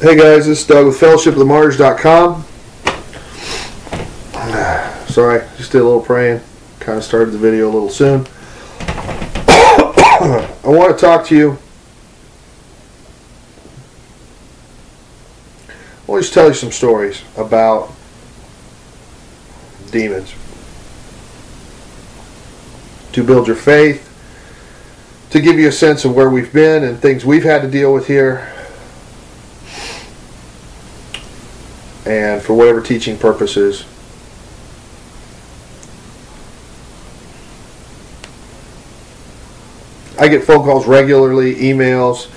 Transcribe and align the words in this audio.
Hey 0.00 0.16
guys, 0.16 0.46
this 0.46 0.60
is 0.60 0.64
Doug 0.64 0.86
with 0.86 1.00
fellowshipofthemartyrs.com. 1.00 2.44
Sorry, 5.08 5.44
just 5.56 5.72
did 5.72 5.80
a 5.80 5.84
little 5.84 6.00
praying. 6.00 6.40
Kind 6.78 6.98
of 6.98 7.02
started 7.02 7.32
the 7.32 7.38
video 7.38 7.68
a 7.68 7.72
little 7.72 7.90
soon. 7.90 8.24
I 8.78 10.56
want 10.66 10.96
to 10.96 11.04
talk 11.04 11.26
to 11.26 11.36
you. 11.36 11.58
I 15.68 16.12
want 16.12 16.24
to 16.24 16.30
tell 16.30 16.46
you 16.46 16.54
some 16.54 16.70
stories 16.70 17.24
about 17.36 17.92
demons. 19.90 20.32
To 23.10 23.24
build 23.24 23.48
your 23.48 23.56
faith, 23.56 24.04
to 25.30 25.40
give 25.40 25.58
you 25.58 25.66
a 25.66 25.72
sense 25.72 26.04
of 26.04 26.14
where 26.14 26.30
we've 26.30 26.52
been 26.52 26.84
and 26.84 27.00
things 27.00 27.24
we've 27.24 27.42
had 27.42 27.62
to 27.62 27.68
deal 27.68 27.92
with 27.92 28.06
here 28.06 28.54
and 32.08 32.40
for 32.42 32.54
whatever 32.54 32.80
teaching 32.80 33.18
purposes. 33.18 33.84
I 40.18 40.26
get 40.26 40.42
phone 40.42 40.64
calls 40.64 40.86
regularly, 40.86 41.54
emails, 41.56 42.28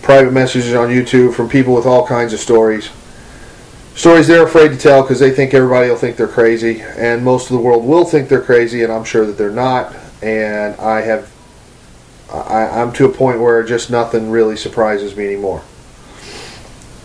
private 0.00 0.32
messages 0.32 0.74
on 0.74 0.88
YouTube 0.88 1.34
from 1.34 1.48
people 1.48 1.74
with 1.74 1.84
all 1.84 2.06
kinds 2.06 2.32
of 2.32 2.40
stories. 2.40 2.90
Stories 3.94 4.26
they're 4.26 4.44
afraid 4.44 4.68
to 4.68 4.78
tell 4.78 5.02
because 5.02 5.18
they 5.18 5.30
think 5.30 5.52
everybody 5.52 5.88
will 5.88 5.96
think 5.96 6.16
they're 6.16 6.28
crazy, 6.28 6.80
and 6.80 7.24
most 7.24 7.50
of 7.50 7.56
the 7.56 7.62
world 7.62 7.84
will 7.84 8.04
think 8.04 8.28
they're 8.28 8.42
crazy, 8.42 8.84
and 8.84 8.92
I'm 8.92 9.04
sure 9.04 9.26
that 9.26 9.36
they're 9.36 9.50
not. 9.50 9.94
And 10.22 10.76
I 10.76 11.00
have, 11.02 11.30
I, 12.32 12.68
I'm 12.68 12.92
to 12.94 13.06
a 13.06 13.12
point 13.12 13.40
where 13.40 13.62
just 13.64 13.90
nothing 13.90 14.30
really 14.30 14.56
surprises 14.56 15.16
me 15.16 15.26
anymore. 15.26 15.62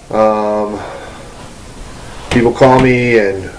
Um, 0.09 0.79
people 2.31 2.53
call 2.53 2.79
me 2.79 3.19
and 3.19 3.51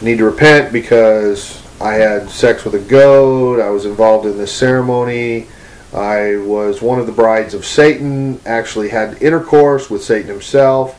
need 0.00 0.18
to 0.18 0.24
repent 0.24 0.72
because 0.72 1.60
I 1.80 1.94
had 1.94 2.30
sex 2.30 2.64
with 2.64 2.74
a 2.74 2.78
goat. 2.78 3.60
I 3.60 3.70
was 3.70 3.86
involved 3.86 4.24
in 4.24 4.38
this 4.38 4.54
ceremony. 4.54 5.48
I 5.92 6.36
was 6.36 6.80
one 6.80 7.00
of 7.00 7.06
the 7.06 7.12
brides 7.12 7.54
of 7.54 7.66
Satan, 7.66 8.40
actually 8.46 8.88
had 8.88 9.20
intercourse 9.20 9.90
with 9.90 10.02
Satan 10.02 10.28
himself. 10.28 10.98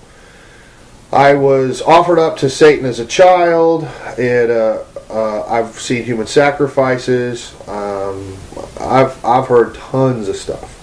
I 1.12 1.36
was 1.36 1.81
offered 1.81 2.20
up 2.20 2.38
to 2.38 2.50
Satan 2.50 2.86
as 2.86 3.00
a 3.00 3.06
child. 3.06 3.88
It, 4.18 4.52
uh, 4.52 4.84
uh, 5.09 5.45
I've 5.47 5.80
seen 5.80 6.03
human 6.03 6.28
sacrifices. 6.28 7.56
Um, 7.68 8.36
I've, 8.80 9.23
I've 9.23 9.47
heard 9.47 9.75
tons 9.75 10.28
of 10.28 10.36
stuff. 10.36 10.83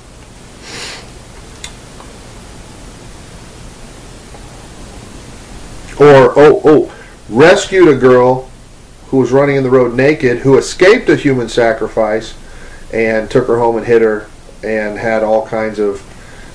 Or 6.00 6.32
oh 6.36 6.60
oh 6.64 6.92
rescued 7.28 7.88
a 7.88 7.96
girl 7.96 8.50
who 9.08 9.18
was 9.18 9.30
running 9.30 9.56
in 9.56 9.62
the 9.62 9.70
road 9.70 9.94
naked 9.94 10.38
who 10.38 10.56
escaped 10.56 11.08
a 11.08 11.16
human 11.16 11.48
sacrifice 11.48 12.34
and 12.92 13.30
took 13.30 13.46
her 13.46 13.58
home 13.58 13.76
and 13.76 13.86
hid 13.86 14.02
her 14.02 14.26
and 14.64 14.98
had 14.98 15.22
all 15.22 15.46
kinds 15.46 15.78
of 15.78 16.02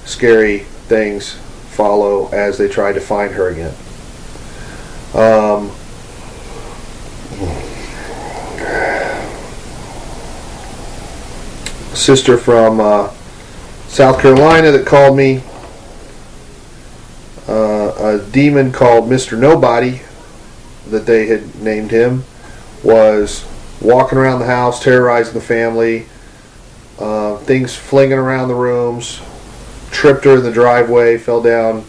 scary 0.06 0.60
things 0.88 1.34
follow 1.70 2.30
as 2.30 2.58
they 2.58 2.68
tried 2.68 2.94
to 2.94 3.02
find 3.02 3.34
her 3.34 3.50
again. 3.50 3.74
Um, 5.14 5.72
sister 11.96 12.38
from 12.38 12.80
uh, 12.80 13.09
South 13.88 14.22
Carolina 14.22 14.72
that 14.72 14.86
called 14.86 15.18
me 15.18 15.42
a 18.16 18.32
demon 18.32 18.72
called 18.72 19.10
Mr. 19.10 19.38
Nobody, 19.38 20.02
that 20.90 21.06
they 21.06 21.28
had 21.28 21.56
named 21.62 21.92
him, 21.92 22.24
was 22.84 23.46
walking 23.81 24.18
around 24.18 24.40
the 24.40 24.46
house, 24.46 24.81
terrorizing 24.81 25.34
the 25.34 25.42
family, 25.42 26.06
uh, 26.98 27.38
things 27.38 27.75
flinging 27.75 28.18
around 28.18 28.48
the 28.48 28.56
rooms, 28.56 29.22
tripped 29.92 30.24
her 30.24 30.38
in 30.38 30.44
the 30.44 30.52
driveway, 30.52 31.18
fell 31.18 31.42
down, 31.42 31.84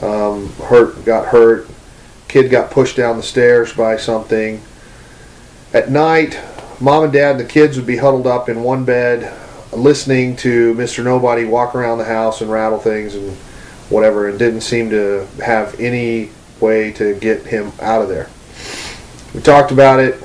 um, 0.00 0.52
hurt, 0.64 1.04
got 1.04 1.26
hurt. 1.26 1.68
Kid 2.28 2.50
got 2.50 2.70
pushed 2.70 2.96
down 2.96 3.16
the 3.16 3.22
stairs 3.22 3.72
by 3.72 3.96
something. 3.96 4.62
At 5.72 5.90
night, 5.90 6.38
mom 6.78 7.04
and 7.04 7.12
dad 7.12 7.32
and 7.32 7.40
the 7.40 7.44
kids 7.44 7.76
would 7.76 7.86
be 7.86 7.96
huddled 7.96 8.26
up 8.26 8.48
in 8.48 8.62
one 8.62 8.84
bed, 8.84 9.34
listening 9.72 10.36
to 10.36 10.74
Mr. 10.74 11.02
Nobody 11.02 11.44
walk 11.44 11.74
around 11.74 11.98
the 11.98 12.04
house 12.04 12.40
and 12.40 12.50
rattle 12.50 12.78
things 12.78 13.14
and 13.14 13.36
whatever, 13.90 14.28
and 14.28 14.38
didn't 14.38 14.60
seem 14.60 14.90
to 14.90 15.26
have 15.44 15.78
any 15.80 16.30
way 16.60 16.92
to 16.92 17.14
get 17.14 17.46
him 17.46 17.72
out 17.80 18.02
of 18.02 18.08
there. 18.08 18.28
We 19.34 19.40
talked 19.40 19.72
about 19.72 20.00
it, 20.00 20.22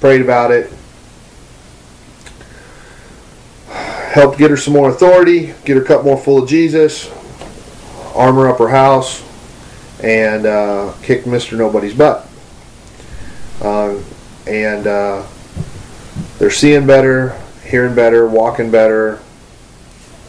prayed 0.00 0.20
about 0.20 0.50
it, 0.50 0.72
helped 3.68 4.38
get 4.38 4.50
her 4.50 4.56
some 4.56 4.72
more 4.72 4.90
authority, 4.90 5.54
get 5.64 5.76
her 5.76 5.82
cup 5.82 6.04
more 6.04 6.16
full 6.16 6.42
of 6.42 6.48
Jesus, 6.48 7.10
armor 8.14 8.48
up 8.48 8.58
her 8.58 8.68
house, 8.68 9.22
and 10.02 10.46
uh, 10.46 10.94
kicked 11.02 11.26
Mr. 11.26 11.58
Nobody's 11.58 11.94
butt. 11.94 12.28
Uh, 13.60 14.00
and 14.46 14.86
uh, 14.86 15.26
they're 16.38 16.50
seeing 16.50 16.86
better, 16.86 17.40
hearing 17.64 17.94
better, 17.94 18.26
walking 18.26 18.70
better. 18.70 19.20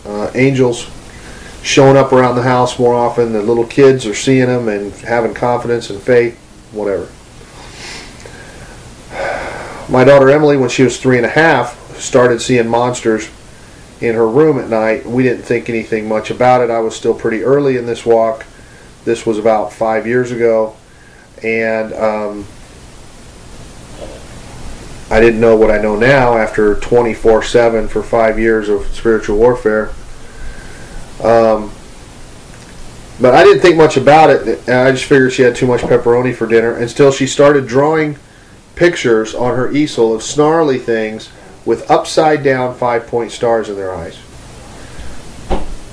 Uh, 0.06 0.32
angels 0.36 0.90
showing 1.66 1.98
up 1.98 2.14
around 2.14 2.36
the 2.36 2.44
house 2.44 2.78
more 2.78 2.94
often. 2.94 3.34
The 3.34 3.42
little 3.42 3.66
kids 3.66 4.06
are 4.06 4.14
seeing 4.14 4.46
them 4.46 4.68
and 4.68 4.94
having 4.94 5.34
confidence 5.34 5.90
and 5.90 6.00
faith, 6.00 6.38
whatever. 6.72 7.10
My 9.92 10.04
daughter 10.04 10.30
Emily, 10.30 10.58
when 10.58 10.70
she 10.70 10.84
was 10.84 11.00
three 11.00 11.18
and 11.18 11.26
a 11.26 11.30
half, 11.30 11.98
started 12.00 12.40
seeing 12.40 12.68
monsters 12.68 13.32
in 14.00 14.14
her 14.14 14.28
room 14.28 14.60
at 14.60 14.70
night. 14.70 15.08
We 15.08 15.24
didn't 15.24 15.42
think 15.42 15.68
anything 15.68 16.08
much 16.08 16.30
about 16.30 16.62
it. 16.62 16.70
I 16.70 16.80
was 16.80 16.96
still 16.96 17.16
pretty 17.16 17.42
early 17.42 17.78
in 17.78 17.88
this 17.88 18.06
walk. 18.06 18.46
This 19.04 19.26
was 19.26 19.40
about 19.40 19.74
five 19.74 20.06
years 20.06 20.32
ago. 20.32 20.76
And 21.42 21.94
um, 21.94 22.46
I 25.10 25.20
didn't 25.20 25.40
know 25.40 25.56
what 25.56 25.72
I 25.72 25.80
know 25.80 25.96
now 25.96 26.38
after 26.38 26.76
24 26.76 27.42
7 27.42 27.88
for 27.88 28.04
five 28.04 28.38
years 28.38 28.70
of 28.70 28.86
spiritual 28.96 29.38
warfare. 29.38 29.92
Um, 31.24 31.72
but 33.20 33.34
I 33.34 33.44
didn't 33.44 33.62
think 33.62 33.78
much 33.78 33.98
about 33.98 34.30
it. 34.30 34.68
I 34.68 34.92
just 34.92 35.06
figured 35.06 35.32
she 35.32 35.44
had 35.44 35.56
too 35.56 35.68
much 35.68 35.82
pepperoni 35.82 36.36
for 36.36 36.46
dinner 36.48 36.76
until 36.76 37.12
she 37.12 37.28
started 37.28 37.68
drawing 37.68 38.18
pictures 38.76 39.34
on 39.34 39.56
her 39.56 39.72
easel 39.72 40.14
of 40.14 40.22
snarly 40.22 40.78
things 40.78 41.30
with 41.66 41.90
upside 41.90 42.44
down 42.44 42.76
five 42.76 43.08
point 43.08 43.32
stars 43.32 43.70
in 43.70 43.76
their 43.76 43.96
eyes. 43.96 44.20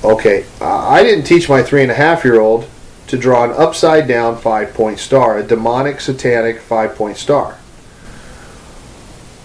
Okay, 0.05 0.45
I 0.61 1.05
didn't 1.05 1.25
teach 1.25 1.49
my 1.49 1.63
three 1.63 1.83
and 1.83 1.91
a 1.93 1.95
half 1.95 2.25
year 2.25 2.41
old 2.41 2.69
to 3.07 3.17
draw 3.17 3.45
an 3.45 3.53
upside 3.53 4.09
down 4.09 4.37
five 4.37 4.75
point 4.75 4.99
star, 4.99 5.39
a 5.39 5.43
demonic, 5.43 6.01
satanic 6.01 6.61
five 6.61 6.97
point 6.97 7.17
star. 7.17 7.57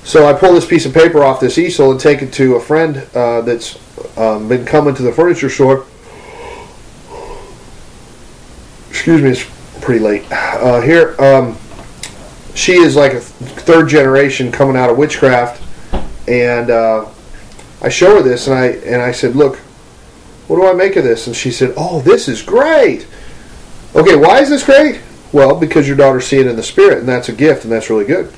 So 0.03 0.25
I 0.25 0.33
pull 0.33 0.53
this 0.53 0.65
piece 0.65 0.85
of 0.85 0.94
paper 0.94 1.23
off 1.23 1.39
this 1.39 1.57
easel 1.57 1.91
and 1.91 1.99
take 1.99 2.21
it 2.21 2.33
to 2.33 2.55
a 2.55 2.61
friend 2.61 3.05
uh, 3.13 3.41
that's 3.41 3.77
um, 4.18 4.47
been 4.47 4.66
coming 4.66 4.95
to 4.95 5.03
the 5.03 5.12
furniture 5.12 5.50
store. 5.50 5.85
Excuse 8.90 9.22
me, 9.22 9.29
it's 9.29 9.45
pretty 9.81 10.00
late. 10.00 10.25
Uh, 10.31 10.81
here, 10.81 11.16
um, 11.19 11.57
she 12.56 12.73
is 12.73 12.95
like 12.95 13.13
a 13.13 13.19
third 13.19 13.88
generation 13.88 14.51
coming 14.51 14.75
out 14.75 14.90
of 14.90 14.97
witchcraft, 14.97 15.62
and 16.28 16.69
uh, 16.69 17.07
I 17.81 17.90
show 17.90 18.18
her 18.18 18.22
this, 18.22 18.47
and 18.47 18.56
I 18.56 18.66
and 18.66 19.01
I 19.01 19.12
said, 19.12 19.35
"Look, 19.35 19.57
what 20.47 20.57
do 20.57 20.68
I 20.68 20.74
make 20.74 20.95
of 20.95 21.03
this?" 21.03 21.27
And 21.27 21.36
she 21.36 21.51
said, 21.51 21.74
"Oh, 21.77 22.01
this 22.01 22.27
is 22.27 22.42
great." 22.42 23.07
Okay, 23.95 24.15
why 24.15 24.42
is 24.42 24.50
this 24.50 24.63
great? 24.63 25.01
Well, 25.31 25.60
because 25.60 25.88
your 25.88 25.98
daughter's 25.98 26.25
seeing 26.25 26.48
in 26.48 26.56
the 26.56 26.63
spirit, 26.63 27.00
and 27.00 27.07
that's 27.07 27.30
a 27.30 27.33
gift, 27.33 27.63
and 27.63 27.71
that's 27.71 27.89
really 27.89 28.06
good. 28.06 28.33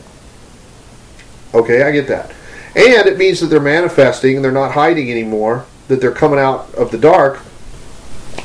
Okay, 1.53 1.83
I 1.83 1.91
get 1.91 2.07
that. 2.07 2.31
And 2.79 3.09
it 3.09 3.17
means 3.17 3.41
that 3.41 3.47
they're 3.47 3.59
manifesting 3.59 4.37
and 4.37 4.45
they're 4.45 4.53
not 4.53 4.71
hiding 4.71 5.11
anymore, 5.11 5.65
that 5.89 5.99
they're 5.99 6.13
coming 6.13 6.39
out 6.39 6.73
of 6.75 6.91
the 6.91 6.97
dark 6.97 7.41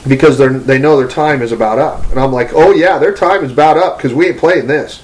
because 0.09 0.39
they 0.39 0.49
they 0.49 0.79
know 0.79 0.97
their 0.97 1.07
time 1.07 1.41
is 1.41 1.53
about 1.53 1.79
up. 1.79 2.11
And 2.11 2.19
I'm 2.19 2.33
like, 2.33 2.51
oh 2.53 2.73
yeah, 2.73 2.99
their 2.99 3.15
time 3.15 3.45
is 3.45 3.53
about 3.53 3.77
up 3.77 3.97
because 3.97 4.13
we 4.13 4.27
ain't 4.27 4.39
playing 4.39 4.67
this. 4.67 5.03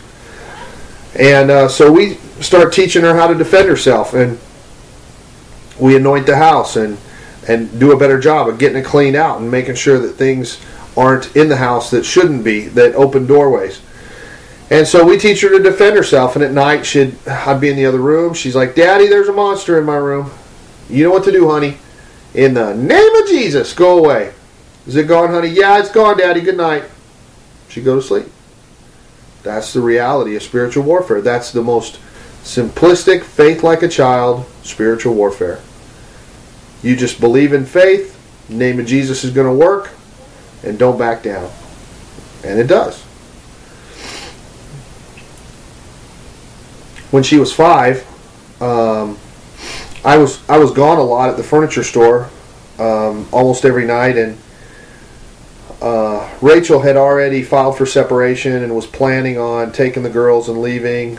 And 1.17 1.49
uh, 1.49 1.69
so 1.69 1.93
we 1.93 2.15
start 2.41 2.73
teaching 2.73 3.03
her 3.03 3.15
how 3.15 3.29
to 3.29 3.37
defend 3.37 3.69
herself, 3.69 4.15
and 4.15 4.39
we 5.79 5.97
anoint 5.97 6.27
the 6.27 6.37
house 6.37 6.75
and 6.75 6.99
and 7.47 7.79
do 7.79 7.93
a 7.93 7.97
better 7.97 8.19
job 8.19 8.49
of 8.49 8.59
getting 8.59 8.79
it 8.79 8.85
cleaned 8.85 9.17
out 9.17 9.41
and 9.41 9.49
making 9.49 9.77
sure 9.77 10.01
that 10.01 10.15
things 10.15 10.61
aren't 10.97 11.37
in 11.37 11.49
the 11.49 11.57
house 11.57 11.91
that 11.93 12.05
shouldn't 12.05 12.43
be 12.43 12.67
that 12.67 12.97
open 12.97 13.27
doorways. 13.27 13.81
And 14.71 14.87
so 14.87 15.05
we 15.05 15.19
teach 15.19 15.41
her 15.41 15.51
to 15.51 15.63
defend 15.63 15.97
herself. 15.97 16.37
And 16.37 16.45
at 16.45 16.53
night, 16.53 16.87
she'd 16.87 17.17
I'd 17.27 17.61
be 17.61 17.69
in 17.69 17.77
the 17.77 17.87
other 17.87 17.99
room. 17.99 18.35
She's 18.35 18.55
like, 18.55 18.75
"Daddy, 18.75 19.09
there's 19.09 19.29
a 19.29 19.33
monster 19.33 19.79
in 19.79 19.85
my 19.85 19.97
room. 19.97 20.31
You 20.89 21.05
know 21.05 21.11
what 21.11 21.25
to 21.25 21.33
do, 21.33 21.51
honey. 21.51 21.79
In 22.35 22.55
the 22.55 22.75
name 22.75 23.15
of 23.17 23.27
Jesus, 23.27 23.73
go 23.73 23.99
away." 23.99 24.33
Is 24.87 24.97
it 24.97 25.09
gone, 25.09 25.31
honey? 25.31 25.49
Yeah, 25.49 25.79
it's 25.79 25.91
gone, 25.91 26.19
Daddy. 26.19 26.41
Good 26.41 26.57
night. 26.57 26.85
She'd 27.69 27.85
go 27.85 27.97
to 27.97 28.03
sleep. 28.03 28.27
That's 29.43 29.73
the 29.73 29.81
reality 29.81 30.37
of 30.37 30.43
spiritual 30.43 30.85
warfare. 30.85 31.21
That's 31.21 31.53
the 31.53 31.63
most 31.63 31.99
simplistic, 32.43 33.23
faith 33.23 33.63
like 33.63 33.83
a 33.83 33.89
child, 33.89 34.47
spiritual 34.63 35.15
warfare. 35.15 35.61
You 36.83 36.97
just 36.97 37.21
believe 37.21 37.53
in 37.53 37.67
faith, 37.67 38.19
name 38.49 38.81
of 38.81 38.87
Jesus 38.87 39.25
is 39.25 39.31
going 39.33 39.47
to 39.47 39.53
work, 39.53 39.91
and 40.63 40.79
don't 40.79 40.99
back 40.99 41.23
down. 41.23 41.51
And 42.43 42.59
it 42.59 42.67
does. 42.67 43.05
When 47.11 47.23
she 47.23 47.39
was 47.39 47.53
five, 47.53 48.07
um, 48.63 49.19
I 50.05 50.17
was 50.17 50.41
I 50.49 50.59
was 50.59 50.71
gone 50.71 50.99
a 50.99 51.03
lot 51.03 51.31
at 51.31 51.37
the 51.37 51.43
furniture 51.43 51.83
store, 51.83 52.31
um, 52.79 53.29
almost 53.33 53.65
every 53.65 53.85
night, 53.85 54.17
and 54.17 54.39
uh, 55.81 56.29
Rachel 56.41 56.81
had 56.81 56.97
already 56.97 57.43
filed 57.43 57.77
for 57.77 57.87
separation 57.87 58.63
and 58.63 58.75
was 58.75 58.87
planning 58.87 59.39
on 59.39 59.73
taking 59.73 60.03
the 60.03 60.11
girls 60.11 60.49
and 60.49 60.61
leaving 60.61 61.19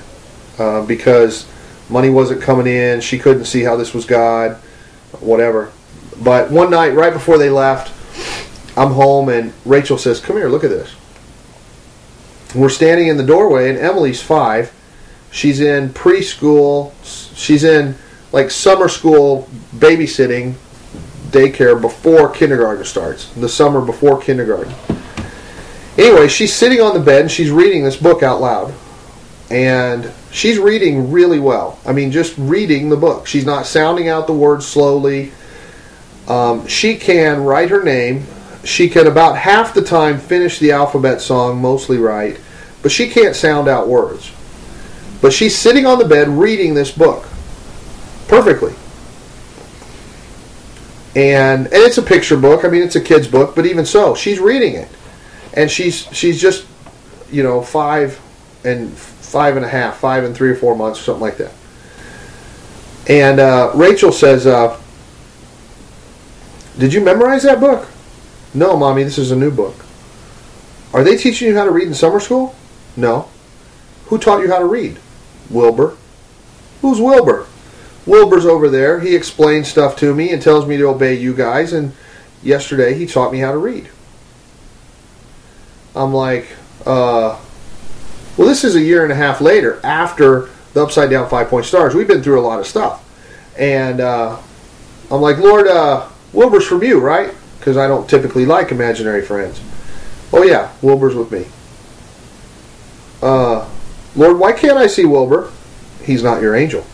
uh, 0.59 0.85
because 0.85 1.47
money 1.89 2.09
wasn't 2.09 2.41
coming 2.41 2.67
in. 2.67 3.01
She 3.01 3.17
couldn't 3.17 3.45
see 3.45 3.63
how 3.63 3.75
this 3.75 3.93
was 3.93 4.05
God, 4.05 4.57
whatever. 5.19 5.71
But 6.21 6.51
one 6.51 6.69
night, 6.69 6.93
right 6.93 7.11
before 7.11 7.37
they 7.37 7.49
left, 7.49 7.91
I'm 8.77 8.91
home 8.91 9.29
and 9.29 9.53
Rachel 9.65 9.97
says, 9.97 10.19
Come 10.19 10.37
here, 10.37 10.49
look 10.49 10.63
at 10.63 10.69
this. 10.69 10.95
We're 12.53 12.69
standing 12.69 13.07
in 13.07 13.17
the 13.17 13.25
doorway, 13.25 13.69
and 13.69 13.79
Emily's 13.79 14.21
five. 14.21 14.73
She's 15.31 15.61
in 15.61 15.89
preschool. 15.89 16.93
She's 17.35 17.63
in 17.63 17.95
like 18.31 18.51
summer 18.51 18.89
school 18.89 19.49
babysitting 19.75 20.55
daycare 21.29 21.79
before 21.79 22.29
kindergarten 22.29 22.83
starts, 22.83 23.29
the 23.33 23.49
summer 23.49 23.81
before 23.81 24.21
kindergarten. 24.21 24.73
Anyway, 25.97 26.27
she's 26.27 26.53
sitting 26.53 26.81
on 26.81 26.93
the 26.93 26.99
bed 26.99 27.21
and 27.21 27.31
she's 27.31 27.51
reading 27.51 27.83
this 27.83 27.95
book 27.95 28.23
out 28.23 28.41
loud. 28.41 28.73
And 29.49 30.11
she's 30.31 30.57
reading 30.57 31.11
really 31.11 31.39
well. 31.39 31.79
I 31.85 31.91
mean, 31.91 32.11
just 32.11 32.37
reading 32.37 32.89
the 32.89 32.95
book. 32.95 33.27
She's 33.27 33.45
not 33.45 33.65
sounding 33.65 34.07
out 34.07 34.27
the 34.27 34.33
words 34.33 34.65
slowly. 34.65 35.31
Um, 36.27 36.65
she 36.67 36.95
can 36.95 37.43
write 37.43 37.69
her 37.69 37.83
name. 37.83 38.25
She 38.63 38.89
can 38.89 39.07
about 39.07 39.37
half 39.37 39.73
the 39.73 39.81
time 39.81 40.19
finish 40.19 40.59
the 40.59 40.71
alphabet 40.71 41.19
song, 41.19 41.61
mostly 41.61 41.97
right, 41.97 42.39
but 42.81 42.91
she 42.91 43.09
can't 43.09 43.35
sound 43.35 43.67
out 43.67 43.87
words. 43.87 44.31
But 45.21 45.33
she's 45.33 45.55
sitting 45.55 45.85
on 45.85 45.99
the 45.99 46.05
bed 46.05 46.27
reading 46.27 46.73
this 46.73 46.91
book 46.91 47.27
perfectly 48.27 48.73
and 51.15 51.65
and 51.67 51.73
it's 51.73 51.97
a 51.97 52.01
picture 52.01 52.37
book. 52.37 52.63
I 52.63 52.69
mean, 52.69 52.81
it's 52.81 52.95
a 52.95 53.01
kid's 53.01 53.27
book, 53.27 53.55
but 53.55 53.65
even 53.65 53.85
so, 53.85 54.15
she's 54.15 54.39
reading 54.39 54.75
it, 54.75 54.87
and 55.53 55.69
she's 55.69 56.07
she's 56.15 56.41
just 56.41 56.65
you 57.29 57.43
know 57.43 57.61
five 57.61 58.19
and 58.63 58.91
five 58.97 59.57
and 59.57 59.65
a 59.65 59.67
half, 59.67 59.97
five 59.97 60.23
and 60.23 60.35
three 60.35 60.49
or 60.49 60.55
four 60.55 60.75
months, 60.75 61.01
something 61.01 61.21
like 61.21 61.37
that. 61.37 61.51
And 63.07 63.39
uh, 63.39 63.71
Rachel 63.75 64.11
says, 64.11 64.47
uh, 64.47 64.79
"Did 66.77 66.93
you 66.93 67.01
memorize 67.01 67.43
that 67.43 67.59
book?" 67.59 67.89
No, 68.53 68.77
mommy, 68.77 69.03
this 69.03 69.17
is 69.17 69.31
a 69.31 69.35
new 69.35 69.51
book. 69.51 69.75
Are 70.93 71.03
they 71.03 71.17
teaching 71.17 71.47
you 71.47 71.57
how 71.57 71.65
to 71.65 71.71
read 71.71 71.87
in 71.87 71.93
summer 71.93 72.19
school? 72.19 72.55
No. 72.97 73.29
Who 74.05 74.17
taught 74.17 74.41
you 74.41 74.49
how 74.49 74.59
to 74.59 74.65
read? 74.65 74.97
Wilbur. 75.49 75.97
Who's 76.81 76.99
Wilbur? 76.99 77.47
Wilbur's 78.05 78.45
over 78.45 78.69
there. 78.69 78.99
He 78.99 79.15
explains 79.15 79.67
stuff 79.67 79.95
to 79.97 80.15
me 80.15 80.31
and 80.31 80.41
tells 80.41 80.65
me 80.65 80.77
to 80.77 80.87
obey 80.87 81.15
you 81.15 81.33
guys. 81.33 81.73
And 81.73 81.93
yesterday 82.41 82.93
he 82.95 83.05
taught 83.05 83.31
me 83.31 83.39
how 83.39 83.51
to 83.51 83.57
read. 83.57 83.89
I'm 85.95 86.13
like, 86.13 86.47
uh, 86.85 87.39
well, 88.37 88.47
this 88.47 88.63
is 88.63 88.75
a 88.75 88.81
year 88.81 89.03
and 89.03 89.11
a 89.11 89.15
half 89.15 89.41
later 89.41 89.79
after 89.83 90.49
the 90.73 90.83
Upside 90.83 91.09
Down 91.09 91.29
Five 91.29 91.49
Point 91.49 91.65
Stars. 91.65 91.93
We've 91.93 92.07
been 92.07 92.23
through 92.23 92.39
a 92.39 92.47
lot 92.47 92.59
of 92.59 92.65
stuff. 92.65 93.07
And 93.57 93.99
uh, 93.99 94.39
I'm 95.11 95.21
like, 95.21 95.37
Lord, 95.37 95.67
uh, 95.67 96.07
Wilbur's 96.33 96.65
from 96.65 96.83
you, 96.83 96.99
right? 96.99 97.33
Because 97.59 97.77
I 97.77 97.87
don't 97.87 98.09
typically 98.09 98.45
like 98.45 98.71
imaginary 98.71 99.21
friends. 99.21 99.61
Oh, 100.33 100.43
yeah, 100.43 100.71
Wilbur's 100.81 101.13
with 101.13 101.31
me. 101.31 101.45
Uh, 103.21 103.69
Lord, 104.15 104.39
why 104.39 104.51
can't 104.51 104.77
I 104.77 104.87
see 104.87 105.05
Wilbur? 105.05 105.51
He's 106.03 106.23
not 106.23 106.41
your 106.41 106.55
angel. 106.55 106.85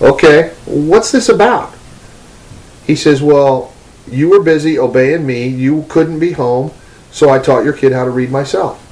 Okay, 0.00 0.54
what's 0.64 1.10
this 1.12 1.28
about? 1.28 1.74
He 2.86 2.94
says, 2.94 3.20
Well, 3.20 3.72
you 4.10 4.30
were 4.30 4.42
busy 4.42 4.78
obeying 4.78 5.26
me, 5.26 5.46
you 5.46 5.84
couldn't 5.88 6.20
be 6.20 6.32
home, 6.32 6.72
so 7.10 7.30
I 7.30 7.38
taught 7.38 7.64
your 7.64 7.72
kid 7.72 7.92
how 7.92 8.04
to 8.04 8.10
read 8.10 8.30
myself. 8.30 8.84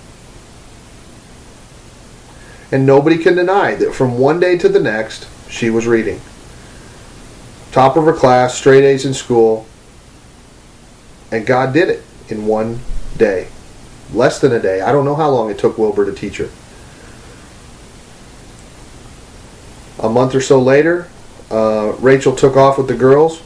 And 2.73 2.85
nobody 2.85 3.19
can 3.19 3.37
deny 3.37 3.77
that 3.77 3.95
from 3.95 4.19
one 4.19 4.41
day 4.41 4.59
to 4.59 4.69
the 4.69 4.81
next, 4.81 5.29
she 5.49 5.71
was 5.71 5.87
reading. 5.87 6.21
Top 7.71 7.97
of 7.97 8.05
her 8.05 8.13
class, 8.13 8.55
straight 8.55 8.85
A's 8.85 9.07
in 9.07 9.15
school, 9.15 9.67
and 11.31 11.47
God 11.47 11.73
did 11.73 11.89
it 11.89 12.03
in 12.29 12.47
one 12.47 12.81
day. 13.17 13.49
Less 14.13 14.41
than 14.41 14.53
a 14.53 14.61
day. 14.61 14.81
I 14.81 14.93
don't 14.93 15.05
know 15.05 15.15
how 15.15 15.31
long 15.31 15.51
it 15.51 15.59
took 15.59 15.79
Wilbur 15.79 16.05
to 16.05 16.13
teach 16.13 16.39
her. 16.39 16.49
Month 20.17 20.35
or 20.35 20.41
so 20.41 20.59
later, 20.59 21.09
uh, 21.51 21.93
Rachel 21.99 22.35
took 22.35 22.57
off 22.57 22.79
with 22.79 22.89
the 22.89 22.95
girls. 22.95 23.43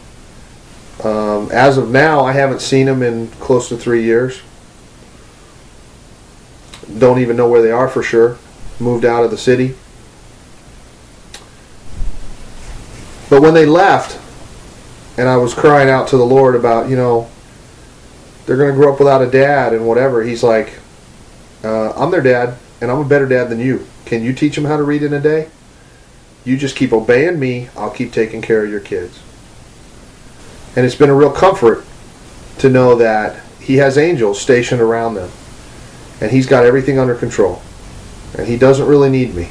Um, 1.03 1.51
as 1.51 1.77
of 1.77 1.91
now, 1.91 2.25
I 2.25 2.31
haven't 2.31 2.61
seen 2.61 2.87
them 2.87 3.03
in 3.03 3.27
close 3.43 3.69
to 3.71 3.77
three 3.77 4.05
years. 4.05 4.41
Don't 6.97 7.19
even 7.19 7.37
know 7.37 7.49
where 7.49 7.61
they 7.61 7.73
are 7.73 7.89
for 7.89 8.05
sure. 8.05 8.39
Moved 8.79 9.05
out 9.05 9.25
of 9.25 9.33
the 9.33 9.37
city. 9.37 9.75
But 13.29 13.43
when 13.43 13.55
they 13.55 13.67
left, 13.67 14.21
and 15.19 15.29
I 15.29 15.39
was 15.39 15.55
crying 15.55 15.91
out 15.91 16.07
to 16.09 16.17
the 16.17 16.27
Lord 16.27 16.55
about, 16.55 16.89
you 16.89 16.97
know, 16.97 17.29
they're 18.47 18.57
going 18.57 18.71
to 18.71 18.77
grow 18.77 18.93
up 18.93 19.01
without 19.01 19.23
a 19.23 19.31
dad 19.31 19.73
and 19.73 19.89
whatever, 19.89 20.23
He's 20.23 20.45
like, 20.45 20.79
uh, 21.65 21.91
I'm 21.93 22.13
their 22.13 22.23
dad, 22.23 22.59
and 22.81 22.93
I'm 22.93 23.01
a 23.01 23.05
better 23.05 23.27
dad 23.27 23.49
than 23.49 23.59
you. 23.59 23.87
Can 24.05 24.23
you 24.23 24.33
teach 24.33 24.55
them 24.55 24.65
how 24.65 24.77
to 24.77 24.85
read 24.85 25.03
in 25.03 25.13
a 25.13 25.21
day? 25.21 25.51
You 26.45 26.57
just 26.57 26.77
keep 26.77 26.93
obeying 26.93 27.39
me, 27.39 27.69
I'll 27.77 27.91
keep 27.91 28.13
taking 28.13 28.41
care 28.41 28.65
of 28.65 28.71
your 28.71 28.81
kids. 28.81 29.21
And 30.75 30.87
it's 30.87 30.95
been 30.95 31.11
a 31.11 31.15
real 31.15 31.33
comfort 31.33 31.85
to 32.59 32.69
know 32.69 32.95
that 32.97 33.43
He 33.61 33.77
has 33.77 33.99
angels 33.99 34.41
stationed 34.41 34.81
around 34.81 35.15
them. 35.15 35.31
And 36.21 36.31
He's 36.31 36.47
got 36.47 36.65
everything 36.65 36.99
under 36.99 37.15
control. 37.15 37.63
And 38.37 38.47
He 38.47 38.57
doesn't 38.57 38.87
really 38.87 39.11
need 39.11 39.35
me. 39.35 39.49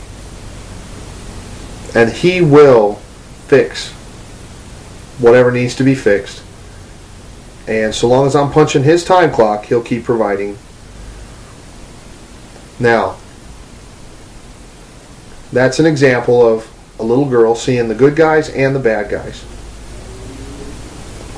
And 1.94 2.12
He 2.12 2.42
will 2.42 2.96
fix 3.48 3.92
whatever 5.20 5.52
needs 5.52 5.76
to 5.76 5.84
be 5.84 5.96
fixed. 5.96 6.44
And 7.68 7.94
so 7.94 8.08
long 8.08 8.26
as 8.26 8.36
I'm 8.36 8.52
punching 8.52 8.84
His 8.84 9.04
time 9.04 9.32
clock, 9.32 9.66
He'll 9.66 9.84
keep 9.84 10.06
providing. 10.06 10.58
Now, 12.80 13.18
that's 15.52 15.80
an 15.80 15.86
example 15.86 16.48
of 16.48 16.69
a 17.00 17.04
little 17.04 17.26
girl 17.26 17.56
seeing 17.56 17.88
the 17.88 17.96
good 17.96 18.16
guys 18.16 18.50
and 18.50 18.76
the 18.76 18.80
bad 18.80 19.10
guys. 19.10 19.44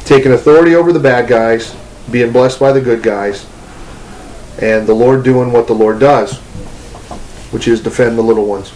Taking 0.06 0.34
authority 0.34 0.75
over 0.75 0.91
the 0.91 1.00
bad 1.00 1.30
guys, 1.30 1.75
being 2.10 2.32
blessed 2.32 2.60
by 2.60 2.72
the 2.72 2.82
good 2.82 3.03
guys, 3.03 3.46
and 4.60 4.88
the 4.88 4.94
Lord 4.94 5.24
doing 5.24 5.51
what 5.51 5.68
the 5.68 5.74
Lord 5.74 6.00
does, 6.00 6.39
which 7.51 7.68
is 7.68 7.82
defend 7.82 8.18
the 8.18 8.24
little 8.24 8.46
ones. 8.46 8.74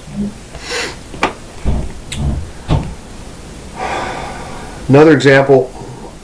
Another 4.88 5.14
example 5.14 5.72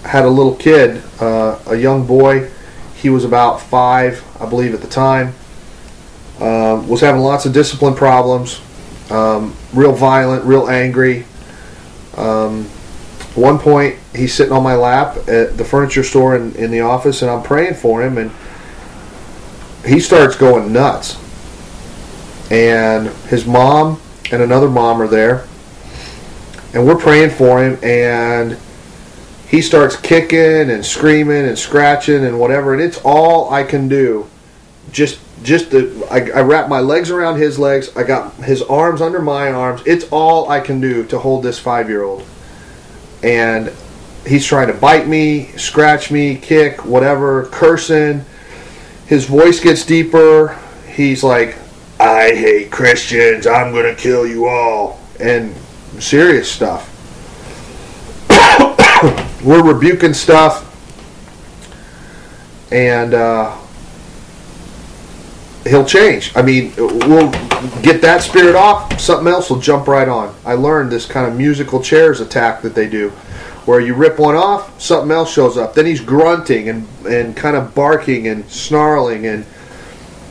had 0.03 0.23
a 0.23 0.29
little 0.29 0.55
kid, 0.55 1.01
uh, 1.19 1.59
a 1.65 1.75
young 1.75 2.05
boy. 2.05 2.49
He 2.95 3.09
was 3.09 3.25
about 3.25 3.59
five, 3.59 4.23
I 4.39 4.47
believe, 4.47 4.75
at 4.75 4.81
the 4.81 4.87
time. 4.87 5.33
Uh, 6.39 6.83
was 6.87 7.01
having 7.01 7.21
lots 7.21 7.45
of 7.45 7.53
discipline 7.53 7.95
problems 7.95 8.61
um, 9.11 9.55
real 9.73 9.91
violent, 9.91 10.45
real 10.45 10.69
angry. 10.69 11.25
Um, 12.15 12.65
one 13.35 13.59
point, 13.59 13.97
he's 14.15 14.33
sitting 14.33 14.53
on 14.53 14.63
my 14.63 14.75
lap 14.75 15.15
at 15.27 15.57
the 15.57 15.65
furniture 15.65 16.03
store 16.03 16.35
in, 16.35 16.55
in 16.55 16.71
the 16.71 16.81
office, 16.81 17.21
and 17.21 17.31
I'm 17.31 17.43
praying 17.43 17.75
for 17.75 18.03
him, 18.03 18.17
and 18.17 18.31
he 19.85 19.99
starts 19.99 20.35
going 20.35 20.73
nuts. 20.73 21.17
And 22.51 23.07
his 23.27 23.45
mom 23.45 24.01
and 24.31 24.41
another 24.41 24.69
mom 24.69 25.01
are 25.01 25.07
there, 25.07 25.47
and 26.73 26.85
we're 26.85 26.97
praying 26.97 27.31
for 27.31 27.63
him, 27.63 27.79
and 27.83 28.57
he 29.47 29.61
starts 29.61 29.95
kicking 29.95 30.69
and 30.69 30.85
screaming 30.85 31.45
and 31.45 31.57
scratching 31.57 32.25
and 32.25 32.39
whatever, 32.39 32.73
and 32.73 32.81
it's 32.81 32.99
all 33.03 33.51
I 33.53 33.63
can 33.63 33.87
do 33.87 34.29
just 34.91 35.19
just 35.43 35.71
the 35.71 36.07
I, 36.11 36.39
I 36.39 36.41
wrap 36.41 36.69
my 36.69 36.79
legs 36.79 37.09
around 37.09 37.37
his 37.37 37.57
legs. 37.57 37.95
I 37.95 38.03
got 38.03 38.33
his 38.35 38.61
arms 38.61 39.01
under 39.01 39.21
my 39.21 39.51
arms. 39.51 39.81
It's 39.85 40.05
all 40.11 40.49
I 40.49 40.59
can 40.59 40.79
do 40.79 41.05
to 41.07 41.19
hold 41.19 41.43
this 41.43 41.59
five 41.59 41.89
year 41.89 42.03
old. 42.03 42.25
And 43.23 43.71
he's 44.25 44.45
trying 44.45 44.67
to 44.67 44.73
bite 44.73 45.07
me, 45.07 45.47
scratch 45.57 46.11
me, 46.11 46.35
kick, 46.35 46.85
whatever, 46.85 47.45
cursing. 47.47 48.25
His 49.07 49.25
voice 49.25 49.59
gets 49.59 49.85
deeper. 49.85 50.57
He's 50.87 51.23
like, 51.23 51.57
I 51.99 52.29
hate 52.29 52.71
Christians. 52.71 53.45
I'm 53.45 53.73
to 53.73 53.95
kill 53.95 54.25
you 54.25 54.47
all. 54.47 54.99
And 55.19 55.55
serious 55.99 56.51
stuff. 56.51 56.87
We're 59.43 59.63
rebuking 59.63 60.13
stuff. 60.13 60.67
And 62.71 63.13
uh, 63.13 63.57
he'll 65.63 65.85
change. 65.85 66.35
I 66.35 66.41
mean, 66.41 66.73
we'll 66.77 67.31
get 67.81 68.01
that 68.01 68.21
spirit 68.21 68.55
off, 68.55 68.99
something 68.99 69.27
else 69.27 69.49
will 69.49 69.59
jump 69.59 69.87
right 69.87 70.07
on. 70.07 70.35
I 70.45 70.53
learned 70.53 70.91
this 70.91 71.05
kind 71.05 71.29
of 71.29 71.37
musical 71.37 71.81
chairs 71.81 72.19
attack 72.19 72.61
that 72.63 72.75
they 72.75 72.89
do, 72.89 73.09
where 73.65 73.79
you 73.79 73.93
rip 73.93 74.19
one 74.19 74.35
off, 74.35 74.79
something 74.81 75.11
else 75.11 75.31
shows 75.31 75.57
up. 75.57 75.73
Then 75.73 75.85
he's 75.85 76.01
grunting 76.01 76.69
and, 76.69 76.87
and 77.05 77.35
kind 77.35 77.55
of 77.55 77.75
barking 77.75 78.27
and 78.27 78.49
snarling, 78.49 79.27
and 79.27 79.45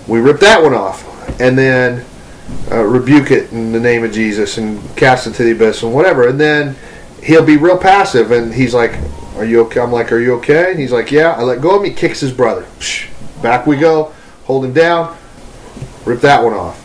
we 0.08 0.20
rip 0.20 0.40
that 0.40 0.62
one 0.62 0.74
off. 0.74 1.06
And 1.40 1.56
then 1.56 2.04
uh, 2.70 2.82
rebuke 2.82 3.30
it 3.30 3.52
in 3.52 3.72
the 3.72 3.80
name 3.80 4.02
of 4.04 4.12
Jesus 4.12 4.58
and 4.58 4.80
cast 4.96 5.26
it 5.26 5.34
to 5.34 5.44
the 5.44 5.52
abyss 5.52 5.82
and 5.82 5.94
whatever. 5.94 6.28
And 6.28 6.40
then 6.40 6.76
he'll 7.22 7.44
be 7.44 7.56
real 7.56 7.78
passive, 7.78 8.32
and 8.32 8.52
he's 8.52 8.74
like, 8.74 8.98
"Are 9.36 9.44
you 9.44 9.60
okay?" 9.62 9.80
I'm 9.80 9.92
like, 9.92 10.10
"Are 10.12 10.18
you 10.18 10.34
okay?" 10.34 10.72
And 10.72 10.80
he's 10.80 10.92
like, 10.92 11.12
"Yeah." 11.12 11.32
I 11.32 11.42
let 11.42 11.60
go 11.60 11.76
of 11.76 11.84
him. 11.84 11.90
He 11.90 11.94
kicks 11.94 12.18
his 12.20 12.32
brother. 12.32 12.66
Back 13.42 13.66
we 13.66 13.76
go. 13.76 14.12
Hold 14.44 14.64
him 14.64 14.72
down. 14.72 15.16
Rip 16.10 16.22
that 16.22 16.42
one 16.42 16.54
off. 16.54 16.76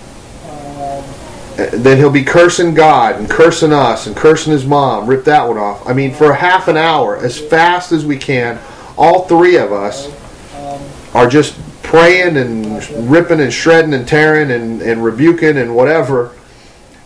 And 1.57 1.83
then 1.83 1.97
he'll 1.97 2.11
be 2.11 2.23
cursing 2.23 2.75
God 2.75 3.15
and 3.15 3.27
cursing 3.27 3.73
us 3.73 4.05
and 4.05 4.15
cursing 4.15 4.53
his 4.53 4.67
mom. 4.67 5.07
Rip 5.07 5.23
that 5.23 5.47
one 5.47 5.57
off. 5.57 5.87
I 5.87 5.93
mean, 5.93 6.13
for 6.13 6.31
half 6.31 6.67
an 6.67 6.77
hour, 6.77 7.17
as 7.17 7.39
fast 7.39 7.91
as 7.91 8.05
we 8.05 8.17
can, 8.17 8.59
all 8.97 9.23
three 9.23 9.57
of 9.57 9.73
us 9.73 10.13
are 11.15 11.27
just 11.27 11.57
praying 11.81 12.37
and 12.37 13.09
ripping 13.09 13.39
and 13.39 13.51
shredding 13.51 13.95
and 13.95 14.07
tearing 14.07 14.51
and, 14.51 14.83
and 14.83 15.03
rebuking 15.03 15.57
and 15.57 15.75
whatever. 15.75 16.35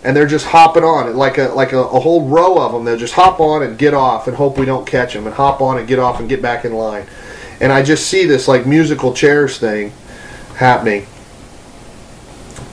And 0.03 0.13
they're 0.13 0.27
just 0.27 0.47
hopping 0.47 0.83
on 0.83 1.15
like 1.15 1.37
a 1.37 1.47
like 1.49 1.71
a, 1.71 1.79
a 1.79 1.99
whole 2.01 2.27
row 2.27 2.57
of 2.57 2.73
them. 2.73 2.83
They'll 2.83 2.97
just 2.97 3.13
hop 3.13 3.39
on 3.39 3.63
and 3.63 3.77
get 3.77 3.93
off 3.93 4.27
and 4.27 4.35
hope 4.35 4.57
we 4.57 4.65
don't 4.65 4.85
catch 4.85 5.13
them 5.13 5.25
and 5.25 5.33
hop 5.33 5.61
on 5.61 5.77
and 5.77 5.87
get 5.87 5.99
off 5.99 6.19
and 6.19 6.27
get 6.27 6.41
back 6.41 6.65
in 6.65 6.73
line. 6.73 7.05
And 7.61 7.71
I 7.71 7.81
just 7.81 8.07
see 8.07 8.25
this 8.25 8.49
like 8.49 8.65
musical 8.65 9.13
chairs 9.13 9.57
thing 9.57 9.93
happening 10.55 11.07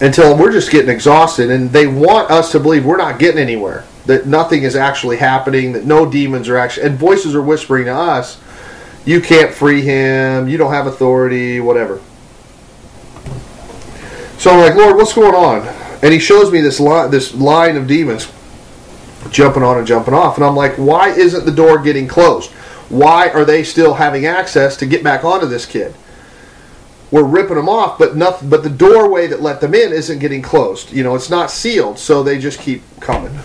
until 0.00 0.36
we're 0.36 0.52
just 0.52 0.70
getting 0.70 0.90
exhausted 0.90 1.50
and 1.50 1.70
they 1.70 1.86
want 1.86 2.30
us 2.30 2.52
to 2.52 2.60
believe 2.60 2.84
we're 2.84 2.96
not 2.96 3.18
getting 3.18 3.40
anywhere 3.40 3.84
that 4.04 4.26
nothing 4.26 4.62
is 4.62 4.76
actually 4.76 5.16
happening 5.16 5.72
that 5.72 5.84
no 5.84 6.08
demons 6.08 6.48
are 6.48 6.56
actually 6.56 6.86
and 6.86 6.96
voices 6.96 7.34
are 7.34 7.42
whispering 7.42 7.86
to 7.86 7.94
us 7.94 8.40
you 9.04 9.20
can't 9.20 9.52
free 9.54 9.80
him 9.80 10.48
you 10.48 10.58
don't 10.58 10.72
have 10.72 10.86
authority 10.86 11.60
whatever. 11.60 12.00
So 14.38 14.50
i'm 14.50 14.60
like 14.60 14.74
lord 14.74 14.96
what's 14.96 15.14
going 15.14 15.34
on? 15.34 15.66
And 16.02 16.12
he 16.12 16.18
shows 16.18 16.52
me 16.52 16.60
this 16.60 16.78
line 16.78 17.10
this 17.10 17.34
line 17.34 17.76
of 17.76 17.86
demons 17.86 18.30
jumping 19.30 19.62
on 19.62 19.78
and 19.78 19.86
jumping 19.86 20.14
off 20.14 20.36
and 20.36 20.44
i'm 20.44 20.54
like 20.54 20.74
why 20.76 21.08
isn't 21.08 21.46
the 21.46 21.52
door 21.52 21.78
getting 21.78 22.06
closed? 22.06 22.50
Why 22.88 23.30
are 23.30 23.44
they 23.44 23.64
still 23.64 23.94
having 23.94 24.26
access 24.26 24.76
to 24.76 24.86
get 24.86 25.02
back 25.02 25.24
onto 25.24 25.46
this 25.46 25.66
kid 25.66 25.94
we're 27.10 27.24
ripping 27.24 27.56
them 27.56 27.68
off, 27.68 27.98
but 27.98 28.16
nothing. 28.16 28.50
But 28.50 28.62
the 28.62 28.70
doorway 28.70 29.26
that 29.28 29.40
let 29.40 29.60
them 29.60 29.74
in 29.74 29.92
isn't 29.92 30.18
getting 30.18 30.42
closed. 30.42 30.92
You 30.92 31.04
know, 31.04 31.14
it's 31.14 31.30
not 31.30 31.50
sealed, 31.50 31.98
so 31.98 32.22
they 32.22 32.38
just 32.38 32.58
keep 32.58 32.82
coming. 33.00 33.38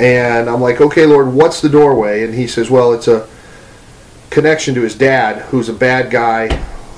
And 0.00 0.48
I'm 0.48 0.60
like, 0.60 0.80
okay, 0.80 1.06
Lord, 1.06 1.32
what's 1.32 1.60
the 1.60 1.68
doorway? 1.68 2.24
And 2.24 2.34
He 2.34 2.46
says, 2.46 2.70
well, 2.70 2.92
it's 2.92 3.08
a 3.08 3.28
connection 4.30 4.74
to 4.74 4.82
his 4.82 4.94
dad, 4.94 5.42
who's 5.46 5.68
a 5.68 5.72
bad 5.72 6.10
guy. 6.10 6.48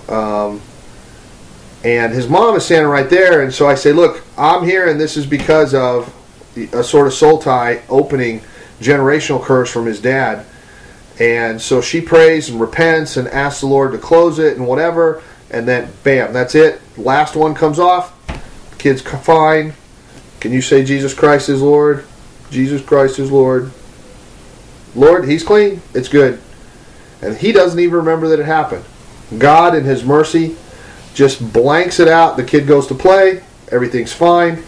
Um, 0.09 0.61
and 1.83 2.13
his 2.13 2.29
mom 2.29 2.57
is 2.57 2.65
standing 2.65 2.89
right 2.89 3.09
there, 3.09 3.43
and 3.43 3.53
so 3.53 3.67
I 3.67 3.75
say, 3.75 3.93
look, 3.93 4.23
I'm 4.37 4.65
here, 4.65 4.89
and 4.91 5.01
this 5.01 5.17
is 5.17 5.25
because 5.25 5.73
of 5.73 6.15
a 6.73 6.83
sort 6.83 7.07
of 7.07 7.15
soul 7.15 7.39
tie 7.39 7.83
opening 7.89 8.43
generational 8.81 9.43
curse 9.43 9.71
from 9.71 9.87
his 9.87 10.01
dad. 10.01 10.45
And 11.19 11.61
so 11.61 11.81
she 11.81 12.01
prays 12.01 12.49
and 12.49 12.61
repents 12.61 13.17
and 13.17 13.29
asks 13.29 13.61
the 13.61 13.67
Lord 13.67 13.93
to 13.93 13.99
close 13.99 14.39
it 14.39 14.57
and 14.57 14.67
whatever 14.67 15.23
and 15.51 15.67
then 15.67 15.93
bam, 16.05 16.33
that's 16.33 16.55
it. 16.55 16.81
Last 16.97 17.37
one 17.37 17.55
comes 17.55 17.79
off. 17.79 18.15
Kid's 18.79 19.03
fine. 19.03 19.75
Can 20.41 20.53
you 20.53 20.63
say 20.63 20.85
Jesus 20.85 21.13
Christ 21.13 21.49
is 21.49 21.61
Lord? 21.61 22.07
Jesus 22.51 22.83
Christ 22.83 23.19
is 23.19 23.31
Lord. 23.31 23.71
Lord, 24.95 25.29
he's 25.29 25.45
clean. 25.45 25.83
It's 25.95 26.09
good. 26.09 26.41
And 27.23 27.37
he 27.37 27.53
doesn't 27.53 27.79
even 27.79 27.97
remember 27.97 28.29
that 28.29 28.41
it 28.41 28.47
happened. 28.47 28.85
God, 29.39 29.75
in 29.75 29.85
his 29.85 30.05
mercy, 30.05 30.57
just 31.15 31.53
blanks 31.53 32.01
it 32.01 32.09
out. 32.09 32.37
The 32.37 32.45
kid 32.45 32.67
goes 32.67 32.87
to 32.89 32.95
play. 32.95 33.43
Everything's 33.71 34.13
fine. 34.13 34.63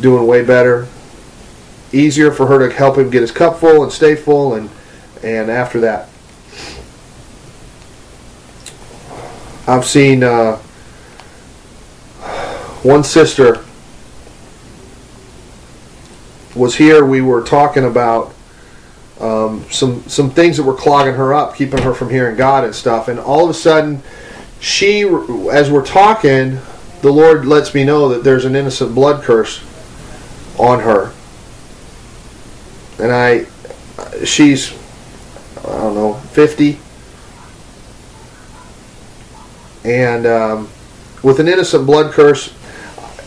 Doing 0.00 0.26
way 0.26 0.44
better. 0.44 0.88
Easier 1.92 2.32
for 2.32 2.46
her 2.46 2.68
to 2.68 2.74
help 2.74 2.98
him 2.98 3.10
get 3.10 3.22
his 3.22 3.32
cup 3.32 3.58
full 3.58 3.82
and 3.82 3.92
stay 3.92 4.14
full. 4.14 4.54
And, 4.54 4.68
and 5.22 5.50
after 5.50 5.80
that, 5.80 6.08
I've 9.68 9.84
seen 9.84 10.24
uh, 10.24 10.56
one 12.82 13.04
sister 13.04 13.62
was 16.56 16.74
here. 16.74 17.04
We 17.04 17.20
were 17.20 17.42
talking 17.42 17.84
about 17.84 18.34
um, 19.20 19.66
some 19.70 20.02
some 20.08 20.30
things 20.30 20.56
that 20.56 20.62
were 20.62 20.74
clogging 20.74 21.12
her 21.16 21.34
up, 21.34 21.54
keeping 21.54 21.82
her 21.82 21.92
from 21.92 22.08
hearing 22.08 22.34
God 22.34 22.64
and 22.64 22.74
stuff. 22.74 23.08
And 23.08 23.20
all 23.20 23.44
of 23.44 23.50
a 23.50 23.54
sudden, 23.54 24.02
she, 24.58 25.02
as 25.02 25.70
we're 25.70 25.84
talking, 25.84 26.60
the 27.02 27.12
Lord 27.12 27.44
lets 27.44 27.74
me 27.74 27.84
know 27.84 28.08
that 28.08 28.24
there's 28.24 28.46
an 28.46 28.56
innocent 28.56 28.94
blood 28.94 29.22
curse 29.22 29.62
on 30.58 30.80
her. 30.80 31.12
And 32.98 33.12
I, 33.12 33.44
she's, 34.24 34.72
I 35.58 35.72
don't 35.72 35.94
know, 35.94 36.14
50 36.14 36.78
and 39.88 40.26
um, 40.26 40.68
with 41.22 41.40
an 41.40 41.48
innocent 41.48 41.86
blood 41.86 42.12
curse, 42.12 42.54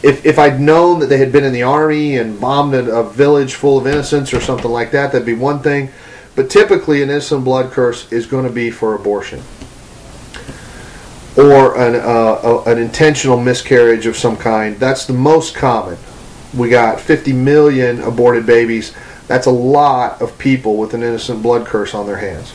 if, 0.03 0.25
if 0.25 0.39
I'd 0.39 0.60
known 0.60 1.00
that 1.00 1.08
they 1.08 1.18
had 1.18 1.32
been 1.32 1.44
in 1.44 1.53
the 1.53 1.63
army 1.63 2.18
and 2.18 2.39
bombed 2.39 2.74
a, 2.74 2.96
a 2.96 3.10
village 3.10 3.56
full 3.56 3.77
of 3.77 3.88
innocents 3.88 4.34
or 4.34 4.39
something 4.39 4.72
like 4.72 4.91
that, 4.91 5.12
that'd 5.12 5.25
be 5.25 5.34
one 5.34 5.62
thing. 5.62 5.89
But 6.36 6.50
typically, 6.50 7.01
an 7.03 7.10
innocent 7.10 7.44
blood 7.44 7.72
curse 7.72 8.12
is 8.12 8.25
going 8.25 8.46
to 8.46 8.53
be 8.53 8.72
for 8.72 8.96
abortion 8.96 9.41
or 11.38 11.77
an, 11.77 11.96
uh, 11.96 12.63
an 12.65 12.77
intentional 12.77 13.38
miscarriage 13.38 14.06
of 14.06 14.15
some 14.18 14.36
kind. 14.38 14.77
That's 14.77 15.06
the 15.06 15.13
most 15.13 15.56
common. 15.56 15.98
We 16.53 16.70
got 16.70 17.00
50 17.00 17.34
million 17.34 18.01
aborted 18.01 18.46
babies. 18.46 18.94
That's 19.27 19.48
a 19.48 19.51
lot 19.51 20.22
of 20.22 20.38
people 20.38 20.75
with 20.75 20.94
an 20.94 21.03
innocent 21.03 21.41
blood 21.41 21.65
curse 21.65 21.94
on 21.94 22.06
their 22.06 22.18
hands. 22.18 22.53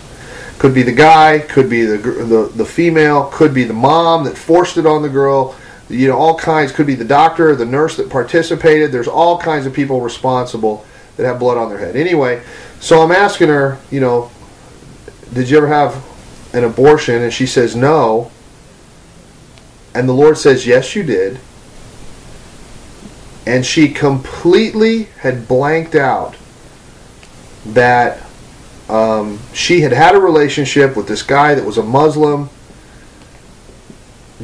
Could 0.59 0.75
be 0.75 0.83
the 0.83 0.93
guy, 0.93 1.41
could 1.41 1.69
be 1.69 1.83
the, 1.83 1.99
the 1.99 2.51
the 2.55 2.65
female, 2.65 3.29
could 3.33 3.53
be 3.53 3.65
the 3.65 3.75
mom 3.75 4.25
that 4.25 4.39
forced 4.39 4.79
it 4.79 4.87
on 4.87 5.03
the 5.03 5.09
girl. 5.09 5.55
You 5.89 6.09
know, 6.09 6.17
all 6.17 6.37
kinds. 6.37 6.73
Could 6.73 6.87
be 6.87 6.95
the 6.95 7.05
doctor, 7.05 7.55
the 7.55 7.67
nurse 7.67 7.97
that 7.99 8.11
participated. 8.11 8.91
There's 8.91 9.09
all 9.09 9.39
kinds 9.39 9.67
of 9.67 9.73
people 9.75 10.01
responsible 10.01 10.85
that 11.17 11.25
have 11.25 11.39
blood 11.39 11.59
on 11.59 11.69
their 11.69 11.79
head. 11.79 11.97
Anyway, 11.97 12.43
so 12.81 13.03
I'm 13.03 13.13
asking 13.13 13.49
her, 13.49 13.79
you 13.91 14.01
know, 14.01 14.31
did 15.33 15.49
you 15.49 15.59
ever 15.59 15.69
have 15.69 16.05
an 16.53 16.65
abortion? 16.65 17.23
And 17.23 17.33
she 17.33 17.47
says 17.47 17.77
no. 17.77 18.31
And 19.95 20.09
the 20.09 20.13
Lord 20.13 20.37
says, 20.37 20.67
yes, 20.67 20.95
you 20.95 21.03
did. 21.03 21.39
And 23.47 23.65
she 23.65 23.89
completely 23.89 25.05
had 25.21 25.47
blanked 25.49 25.95
out 25.95 26.37
that 27.65 28.26
um, 28.89 29.41
she 29.53 29.81
had 29.81 29.93
had 29.93 30.15
a 30.15 30.21
relationship 30.21 30.97
with 30.97 31.09
this 31.09 31.23
guy 31.23 31.55
that 31.55 31.65
was 31.65 31.79
a 31.79 31.83
Muslim, 31.83 32.49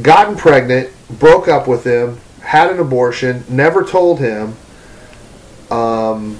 gotten 0.00 0.36
pregnant, 0.36 0.90
broke 1.18 1.48
up 1.48 1.68
with 1.68 1.84
him, 1.84 2.18
had 2.40 2.70
an 2.70 2.80
abortion, 2.80 3.44
never 3.48 3.84
told 3.84 4.18
him. 4.18 4.56
Um, 5.70 6.38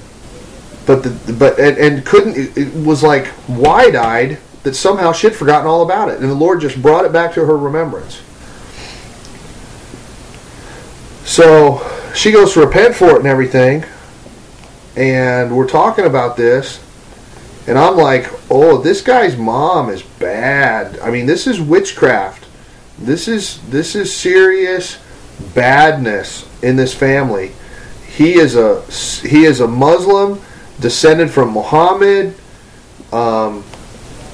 but 0.85 1.05
the 1.05 1.33
but 1.33 1.59
and, 1.61 1.79
and 1.79 2.05
couldn't 2.05 2.37
it 2.57 2.75
was 2.75 3.03
like 3.03 3.33
wide 3.49 3.95
eyed 3.95 4.39
that 4.65 4.75
somehow 4.75 5.13
she'd 5.13 5.35
forgotten 5.35 5.67
all 5.67 5.83
about 5.83 6.09
it, 6.09 6.21
and 6.21 6.29
the 6.29 6.35
Lord 6.35 6.61
just 6.61 6.81
brought 6.83 7.05
it 7.05 7.13
back 7.13 7.33
to 7.35 7.45
her 7.45 7.57
remembrance. 7.57 8.21
So 11.25 11.89
she 12.15 12.33
goes 12.33 12.55
to 12.55 12.61
repent 12.61 12.95
for 12.95 13.11
it 13.11 13.19
and 13.19 13.27
everything, 13.27 13.85
and 14.97 15.57
we're 15.57 15.69
talking 15.69 16.05
about 16.05 16.37
this, 16.37 16.81
and 17.67 17.79
I'm 17.79 17.97
like, 17.97 18.29
oh, 18.51 18.79
this 18.79 19.03
guy's 19.03 19.37
mom 19.37 19.89
is 19.89 20.03
bad. 20.03 20.99
I 20.99 21.11
mean, 21.11 21.27
this 21.27 21.47
is 21.47 21.61
witchcraft. 21.61 22.47
This 22.99 23.29
is 23.29 23.61
this 23.71 23.95
is 23.95 24.15
serious 24.15 24.99
badness 25.55 26.49
in 26.63 26.77
this 26.77 26.95
family. 26.95 27.53
He 28.07 28.35
is 28.35 28.57
a 28.57 28.83
he 29.27 29.45
is 29.45 29.61
a 29.61 29.69
Muslim 29.69 30.41
descended 30.81 31.31
from 31.31 31.53
Muhammad. 31.53 32.35
Um, 33.13 33.65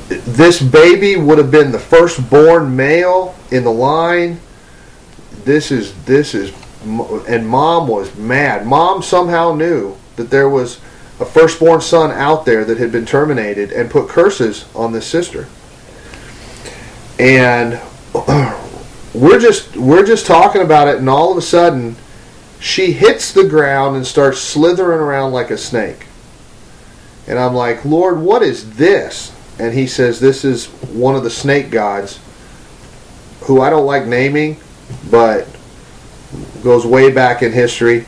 this 0.08 0.62
baby 0.62 1.16
would 1.16 1.38
have 1.38 1.50
been 1.50 1.70
the 1.70 1.78
firstborn 1.78 2.74
male 2.74 3.36
in 3.50 3.64
the 3.64 3.72
line. 3.72 4.40
This 5.44 5.70
is 5.70 5.94
this 6.04 6.34
is, 6.34 6.52
and 7.28 7.46
mom 7.46 7.88
was 7.88 8.14
mad. 8.16 8.66
Mom 8.66 9.02
somehow 9.02 9.54
knew 9.54 9.96
that 10.16 10.30
there 10.30 10.48
was 10.48 10.80
a 11.20 11.24
firstborn 11.24 11.80
son 11.80 12.10
out 12.10 12.44
there 12.44 12.64
that 12.64 12.78
had 12.78 12.92
been 12.92 13.06
terminated 13.06 13.72
and 13.72 13.90
put 13.90 14.08
curses 14.08 14.66
on 14.74 14.92
this 14.92 15.06
sister. 15.06 15.48
And 17.18 17.80
we're 19.14 19.40
just 19.40 19.76
we're 19.76 20.06
just 20.06 20.26
talking 20.26 20.62
about 20.62 20.88
it, 20.88 20.98
and 20.98 21.08
all 21.08 21.32
of 21.32 21.38
a 21.38 21.42
sudden, 21.42 21.96
she 22.60 22.92
hits 22.92 23.32
the 23.32 23.44
ground 23.44 23.96
and 23.96 24.06
starts 24.06 24.40
slithering 24.40 25.00
around 25.00 25.32
like 25.32 25.50
a 25.50 25.58
snake. 25.58 26.06
And 27.26 27.38
I'm 27.38 27.54
like, 27.54 27.84
Lord, 27.84 28.20
what 28.20 28.42
is 28.42 28.76
this? 28.76 29.34
And 29.58 29.74
he 29.74 29.86
says, 29.86 30.20
This 30.20 30.44
is 30.44 30.66
one 30.66 31.16
of 31.16 31.24
the 31.24 31.30
snake 31.30 31.70
gods, 31.70 32.20
who 33.42 33.60
I 33.60 33.70
don't 33.70 33.86
like 33.86 34.06
naming, 34.06 34.58
but 35.10 35.48
goes 36.62 36.86
way 36.86 37.10
back 37.10 37.42
in 37.42 37.52
history. 37.52 38.06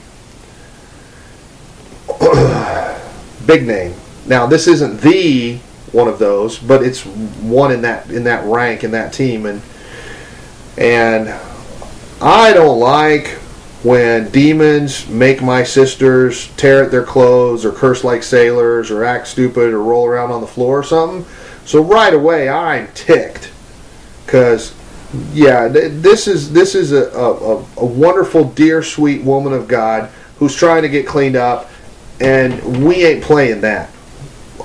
Big 3.47 3.67
name. 3.67 3.95
Now, 4.27 4.47
this 4.47 4.67
isn't 4.67 5.01
the 5.01 5.59
one 5.93 6.09
of 6.09 6.19
those, 6.19 6.59
but 6.59 6.83
it's 6.83 7.05
one 7.05 7.73
in 7.73 7.83
that 7.83 8.11
in 8.11 8.25
that 8.25 8.45
rank 8.47 8.85
in 8.85 8.91
that 8.93 9.13
team, 9.13 9.47
and 9.47 9.61
and 10.79 11.29
I 12.21 12.53
don't 12.53 12.79
like 12.79 13.39
when 13.83 14.29
demons 14.31 15.09
make 15.09 15.41
my 15.43 15.65
sisters 15.65 16.49
tear 16.57 16.85
at 16.85 16.91
their 16.91 17.05
clothes 17.05 17.65
or 17.65 17.73
curse 17.73 18.05
like 18.05 18.23
sailors 18.23 18.91
or 18.91 19.05
act 19.05 19.27
stupid 19.27 19.73
or 19.73 19.83
roll 19.83 20.07
around 20.07 20.31
on 20.31 20.43
the 20.43 20.47
floor 20.47 20.79
or 20.79 20.83
something. 20.83 21.25
So 21.65 21.83
right 21.83 22.13
away 22.13 22.49
I'm 22.49 22.89
ticked 22.93 23.51
because 24.27 24.75
yeah, 25.33 25.67
this 25.69 26.29
is 26.29 26.53
this 26.53 26.75
is 26.75 26.93
a, 26.93 27.11
a, 27.11 27.57
a 27.79 27.85
wonderful, 27.85 28.45
dear, 28.45 28.83
sweet 28.83 29.23
woman 29.23 29.53
of 29.53 29.67
God 29.67 30.11
who's 30.39 30.55
trying 30.55 30.83
to 30.83 30.89
get 30.89 31.07
cleaned 31.07 31.37
up, 31.37 31.70
and 32.21 32.85
we 32.85 33.05
ain't 33.05 33.23
playing 33.23 33.63
that. 33.63 33.91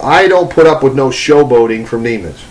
I 0.01 0.27
don't 0.27 0.51
put 0.51 0.67
up 0.67 0.83
with 0.83 0.95
no 0.95 1.09
showboating 1.09 1.87
from 1.87 2.03
demons. 2.03 2.43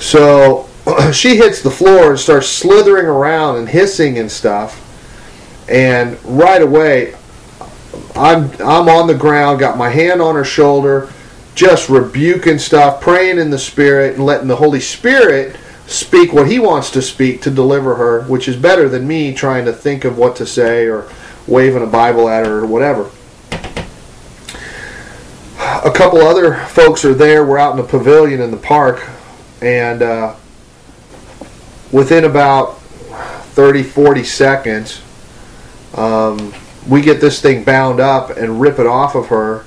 So 0.00 0.68
she 1.12 1.36
hits 1.36 1.62
the 1.62 1.70
floor 1.70 2.10
and 2.10 2.18
starts 2.18 2.48
slithering 2.48 3.06
around 3.06 3.56
and 3.58 3.68
hissing 3.68 4.18
and 4.18 4.30
stuff. 4.30 4.80
And 5.68 6.22
right 6.24 6.60
away, 6.60 7.14
I'm 8.16 8.50
I'm 8.60 8.88
on 8.88 9.06
the 9.06 9.14
ground, 9.14 9.60
got 9.60 9.78
my 9.78 9.88
hand 9.88 10.20
on 10.20 10.34
her 10.34 10.44
shoulder, 10.44 11.10
just 11.54 11.88
rebuking 11.88 12.58
stuff, 12.58 13.00
praying 13.00 13.38
in 13.38 13.50
the 13.50 13.58
spirit, 13.58 14.16
and 14.16 14.26
letting 14.26 14.48
the 14.48 14.56
Holy 14.56 14.80
Spirit 14.80 15.56
speak 15.86 16.32
what 16.32 16.50
He 16.50 16.58
wants 16.58 16.90
to 16.90 17.02
speak 17.02 17.40
to 17.42 17.50
deliver 17.50 17.94
her, 17.94 18.22
which 18.24 18.48
is 18.48 18.56
better 18.56 18.88
than 18.88 19.06
me 19.06 19.32
trying 19.32 19.64
to 19.64 19.72
think 19.72 20.04
of 20.04 20.18
what 20.18 20.36
to 20.36 20.46
say 20.46 20.86
or 20.86 21.08
waving 21.46 21.82
a 21.82 21.86
Bible 21.86 22.28
at 22.28 22.46
her 22.46 22.60
or 22.60 22.66
whatever. 22.66 23.10
A 25.84 25.90
couple 25.90 26.22
other 26.22 26.54
folks 26.68 27.04
are 27.04 27.12
there. 27.12 27.44
We're 27.44 27.58
out 27.58 27.72
in 27.72 27.76
the 27.76 27.86
pavilion 27.86 28.40
in 28.40 28.50
the 28.50 28.56
park, 28.56 29.06
and 29.60 30.00
uh, 30.00 30.34
within 31.92 32.24
about 32.24 32.78
30, 32.78 33.82
40 33.82 34.24
seconds, 34.24 35.02
um, 35.94 36.54
we 36.88 37.02
get 37.02 37.20
this 37.20 37.42
thing 37.42 37.64
bound 37.64 38.00
up 38.00 38.30
and 38.30 38.62
rip 38.62 38.78
it 38.78 38.86
off 38.86 39.14
of 39.14 39.26
her. 39.26 39.66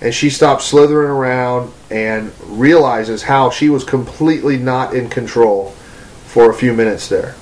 And 0.00 0.12
she 0.12 0.28
stops 0.28 0.64
slithering 0.64 1.08
around 1.08 1.72
and 1.88 2.32
realizes 2.40 3.22
how 3.22 3.50
she 3.50 3.68
was 3.68 3.84
completely 3.84 4.56
not 4.56 4.92
in 4.92 5.08
control 5.08 5.70
for 6.26 6.50
a 6.50 6.54
few 6.54 6.72
minutes 6.72 7.08
there. 7.08 7.36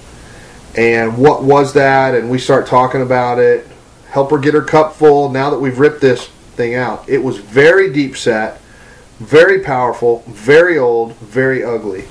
And 0.77 1.17
what 1.17 1.45
was 1.45 1.73
that? 1.73 2.15
And 2.15 2.31
we 2.31 2.39
start 2.39 2.67
talking 2.67 3.01
about 3.01 3.39
it. 3.39 3.67
Help 4.11 4.33
her 4.33 4.39
get 4.39 4.53
her 4.53 4.63
cup 4.63 4.97
full 4.97 5.31
now 5.31 5.49
that 5.49 5.59
we've 5.59 5.79
ripped 5.79 6.03
this 6.03 6.29
thing 6.53 6.75
out. 6.75 7.09
It 7.09 7.23
was 7.23 7.39
very 7.39 7.93
deep 7.93 8.17
set, 8.17 8.61
very 9.19 9.61
powerful, 9.61 10.25
very 10.27 10.79
old, 10.79 11.15
very 11.17 11.65
ugly 11.65 12.05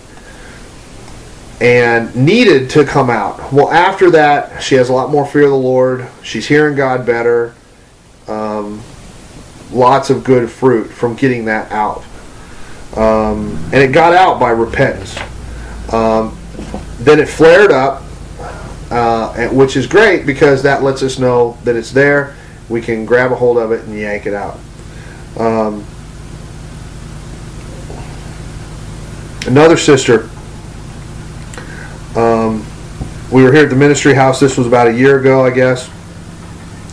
and 1.62 2.14
needed 2.16 2.72
to 2.72 2.84
come 2.84 3.12
out. 3.12 3.54
Well, 3.54 3.70
after 3.70 4.10
that, 4.12 4.64
she 4.64 4.74
has 4.76 4.90
a 4.90 4.94
lot 4.94 5.12
more 5.12 5.28
fear 5.28 5.44
of 5.44 5.52
the 5.52 5.56
Lord. 5.56 6.08
She's 6.24 6.48
hearing 6.48 6.76
God 6.76 7.06
better. 7.06 7.54
Um, 8.28 8.82
lots 9.72 10.10
of 10.10 10.24
good 10.24 10.50
fruit 10.50 10.88
from 10.88 11.16
getting 11.16 11.46
that 11.46 11.72
out. 11.72 12.04
Um, 12.98 13.58
and 13.66 13.76
it 13.76 13.92
got 13.92 14.14
out 14.14 14.40
by 14.40 14.50
repentance. 14.50 15.16
Um, 15.94 16.36
then 16.98 17.20
it 17.20 17.30
flared 17.30 17.72
up, 17.72 18.02
uh, 18.90 19.50
which 19.50 19.78
is 19.78 19.86
great 19.86 20.26
because 20.26 20.64
that 20.64 20.82
lets 20.82 21.04
us 21.04 21.20
know 21.20 21.60
that 21.64 21.76
it's 21.76 21.92
there. 21.92 22.36
We 22.72 22.82
can 22.82 23.06
grab 23.06 23.32
a 23.32 23.36
hold 23.36 23.58
of 23.58 23.72
it 23.72 23.86
and 23.86 23.98
yank 23.98 24.26
it 24.26 24.34
out. 24.34 24.58
Um, 25.38 25.86
another 29.46 29.78
sister 29.78 30.30
um, 32.16 32.66
we 33.32 33.44
were 33.44 33.54
here 33.54 33.64
at 33.64 33.70
the 33.70 33.76
ministry 33.76 34.14
house. 34.14 34.40
This 34.40 34.58
was 34.58 34.68
about 34.68 34.88
a 34.88 34.94
year 34.94 35.20
ago, 35.20 35.46
I 35.46 35.50
guess. 35.50 35.90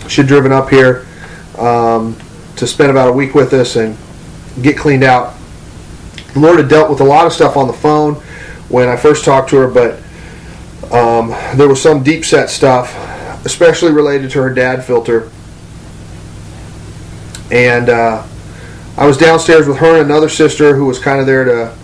She'd 0.08 0.28
driven 0.28 0.52
up 0.52 0.70
here 0.70 1.06
um, 1.58 2.16
to 2.56 2.66
spend 2.66 2.90
about 2.90 3.08
a 3.08 3.12
week 3.12 3.34
with 3.34 3.52
us 3.52 3.74
and 3.74 3.96
get 4.62 4.78
cleaned 4.78 5.02
out. 5.02 5.34
The 6.34 6.40
Lord 6.40 6.58
had 6.58 6.68
dealt 6.68 6.88
with 6.88 7.00
a 7.00 7.04
lot 7.04 7.26
of 7.26 7.32
stuff 7.32 7.56
on 7.56 7.66
the 7.66 7.72
phone 7.72 8.14
when 8.68 8.88
I 8.88 8.96
first 8.96 9.24
talked 9.24 9.50
to 9.50 9.56
her, 9.56 9.68
but 9.68 9.94
um, 10.92 11.30
there 11.56 11.68
was 11.68 11.82
some 11.82 12.04
deep 12.04 12.24
set 12.24 12.48
stuff, 12.48 12.94
especially 13.44 13.90
related 13.90 14.30
to 14.32 14.42
her 14.42 14.54
dad 14.54 14.84
filter. 14.84 15.30
And 17.50 17.88
uh, 17.88 18.26
I 18.96 19.06
was 19.06 19.16
downstairs 19.16 19.66
with 19.66 19.78
her 19.78 20.00
and 20.00 20.10
another 20.10 20.28
sister 20.28 20.74
who 20.74 20.86
was 20.86 20.98
kind 20.98 21.20
of 21.20 21.26
there 21.26 21.44
to 21.44 21.76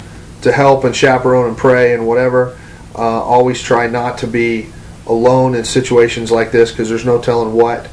to 0.43 0.53
help 0.53 0.85
and 0.85 0.95
chaperone 0.95 1.49
and 1.49 1.57
pray 1.57 1.95
and 1.95 2.07
whatever. 2.07 2.59
Uh, 2.95 3.23
always 3.23 3.63
try 3.63 3.87
not 3.87 4.19
to 4.19 4.27
be 4.27 4.71
alone 5.07 5.55
in 5.55 5.65
situations 5.65 6.31
like 6.31 6.53
this 6.53 6.71
because 6.71 6.89
there's 6.89 7.05
no 7.05 7.21
telling 7.21 7.55
what 7.55 7.89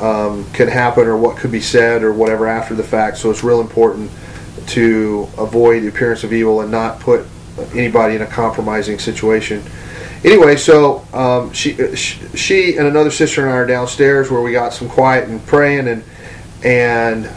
um, 0.00 0.48
can 0.52 0.68
happen 0.68 1.06
or 1.06 1.16
what 1.16 1.36
could 1.36 1.50
be 1.50 1.60
said 1.60 2.02
or 2.02 2.12
whatever 2.12 2.46
after 2.46 2.74
the 2.74 2.82
fact. 2.82 3.18
So 3.18 3.30
it's 3.30 3.42
real 3.42 3.60
important 3.60 4.10
to 4.68 5.28
avoid 5.36 5.82
the 5.82 5.88
appearance 5.88 6.24
of 6.24 6.32
evil 6.32 6.60
and 6.60 6.70
not 6.70 7.00
put 7.00 7.26
anybody 7.74 8.14
in 8.14 8.22
a 8.22 8.26
compromising 8.26 8.98
situation. 8.98 9.62
Anyway, 10.24 10.56
so 10.56 11.06
um, 11.12 11.52
she, 11.52 11.74
she 11.96 12.76
and 12.76 12.86
another 12.86 13.10
sister 13.10 13.42
and 13.42 13.50
I 13.50 13.56
are 13.56 13.66
downstairs 13.66 14.30
where 14.30 14.40
we 14.40 14.52
got 14.52 14.72
some 14.72 14.88
quiet 14.88 15.28
and 15.28 15.44
praying 15.46 15.88
and 15.88 16.04
and 16.64 17.28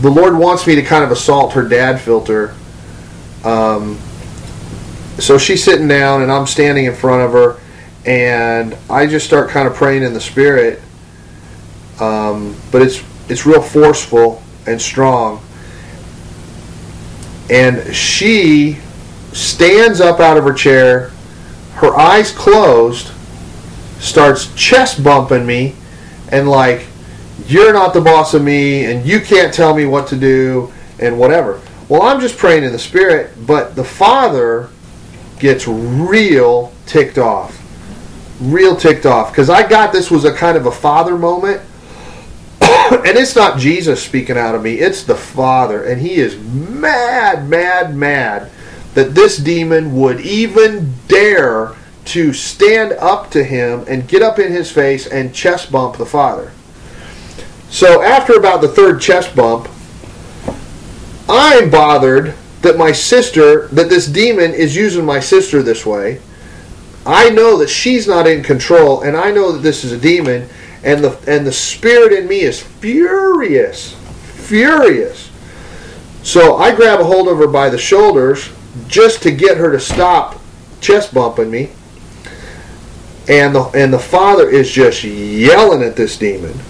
the 0.00 0.10
Lord 0.10 0.36
wants 0.36 0.66
me 0.66 0.74
to 0.74 0.82
kind 0.82 1.04
of 1.04 1.10
assault 1.10 1.52
her 1.52 1.68
dad 1.68 2.00
filter. 2.00 2.54
Um, 3.44 3.98
so 5.18 5.38
she's 5.38 5.62
sitting 5.62 5.88
down 5.88 6.22
and 6.22 6.32
I'm 6.32 6.46
standing 6.46 6.86
in 6.86 6.94
front 6.94 7.22
of 7.22 7.32
her, 7.32 7.60
and 8.06 8.76
I 8.88 9.06
just 9.06 9.26
start 9.26 9.50
kind 9.50 9.68
of 9.68 9.74
praying 9.74 10.02
in 10.02 10.12
the 10.12 10.20
spirit. 10.20 10.80
Um, 12.00 12.56
but 12.70 12.82
it's 12.82 13.02
it's 13.28 13.46
real 13.46 13.62
forceful 13.62 14.42
and 14.66 14.80
strong. 14.80 15.42
And 17.50 17.94
she 17.94 18.78
stands 19.32 20.00
up 20.00 20.20
out 20.20 20.36
of 20.36 20.44
her 20.44 20.52
chair, 20.52 21.10
her 21.74 21.94
eyes 21.96 22.32
closed, 22.32 23.10
starts 23.98 24.52
chest 24.54 25.02
bumping 25.04 25.44
me, 25.46 25.74
and 26.30 26.48
like, 26.48 26.86
you're 27.52 27.72
not 27.72 27.94
the 27.94 28.00
boss 28.00 28.34
of 28.34 28.42
me, 28.42 28.86
and 28.86 29.04
you 29.06 29.20
can't 29.20 29.52
tell 29.52 29.74
me 29.74 29.84
what 29.84 30.06
to 30.08 30.16
do, 30.16 30.72
and 30.98 31.18
whatever. 31.18 31.60
Well, 31.88 32.02
I'm 32.02 32.20
just 32.20 32.38
praying 32.38 32.64
in 32.64 32.72
the 32.72 32.78
spirit, 32.78 33.46
but 33.46 33.76
the 33.76 33.84
Father 33.84 34.70
gets 35.38 35.66
real 35.66 36.72
ticked 36.86 37.18
off. 37.18 37.58
Real 38.40 38.76
ticked 38.76 39.06
off. 39.06 39.30
Because 39.30 39.50
I 39.50 39.68
got 39.68 39.92
this 39.92 40.10
was 40.10 40.24
a 40.24 40.32
kind 40.32 40.56
of 40.56 40.66
a 40.66 40.72
father 40.72 41.18
moment. 41.18 41.60
and 42.60 43.18
it's 43.18 43.34
not 43.34 43.58
Jesus 43.58 44.02
speaking 44.02 44.38
out 44.38 44.54
of 44.54 44.62
me, 44.62 44.74
it's 44.74 45.02
the 45.02 45.16
Father. 45.16 45.84
And 45.84 46.00
he 46.00 46.14
is 46.14 46.38
mad, 46.38 47.48
mad, 47.48 47.94
mad 47.96 48.50
that 48.94 49.14
this 49.14 49.36
demon 49.36 49.94
would 49.96 50.20
even 50.20 50.94
dare 51.08 51.74
to 52.04 52.32
stand 52.32 52.92
up 52.92 53.30
to 53.30 53.42
him 53.42 53.84
and 53.88 54.08
get 54.08 54.22
up 54.22 54.38
in 54.38 54.52
his 54.52 54.70
face 54.70 55.06
and 55.06 55.34
chest 55.34 55.72
bump 55.72 55.96
the 55.96 56.06
Father. 56.06 56.52
So 57.72 58.02
after 58.02 58.34
about 58.34 58.60
the 58.60 58.68
third 58.68 59.00
chest 59.00 59.34
bump, 59.34 59.66
I'm 61.26 61.70
bothered 61.70 62.34
that 62.60 62.76
my 62.76 62.92
sister, 62.92 63.68
that 63.68 63.88
this 63.88 64.06
demon 64.06 64.52
is 64.52 64.76
using 64.76 65.06
my 65.06 65.18
sister 65.18 65.62
this 65.62 65.86
way. 65.86 66.20
I 67.06 67.30
know 67.30 67.56
that 67.56 67.70
she's 67.70 68.06
not 68.06 68.26
in 68.26 68.42
control, 68.42 69.00
and 69.00 69.16
I 69.16 69.30
know 69.30 69.52
that 69.52 69.62
this 69.62 69.84
is 69.84 69.92
a 69.92 69.98
demon, 69.98 70.50
and 70.84 71.02
the 71.02 71.18
and 71.26 71.46
the 71.46 71.52
spirit 71.52 72.12
in 72.12 72.28
me 72.28 72.40
is 72.42 72.62
furious, 72.62 73.94
furious. 73.94 75.30
So 76.22 76.56
I 76.58 76.74
grab 76.74 77.00
a 77.00 77.04
hold 77.04 77.26
of 77.26 77.38
her 77.38 77.48
by 77.48 77.70
the 77.70 77.78
shoulders 77.78 78.50
just 78.86 79.22
to 79.22 79.30
get 79.30 79.56
her 79.56 79.72
to 79.72 79.80
stop 79.80 80.38
chest 80.82 81.14
bumping 81.14 81.50
me. 81.50 81.70
And 83.30 83.54
the 83.54 83.62
and 83.74 83.90
the 83.90 83.98
father 83.98 84.46
is 84.46 84.70
just 84.70 85.02
yelling 85.04 85.82
at 85.82 85.96
this 85.96 86.18
demon. 86.18 86.60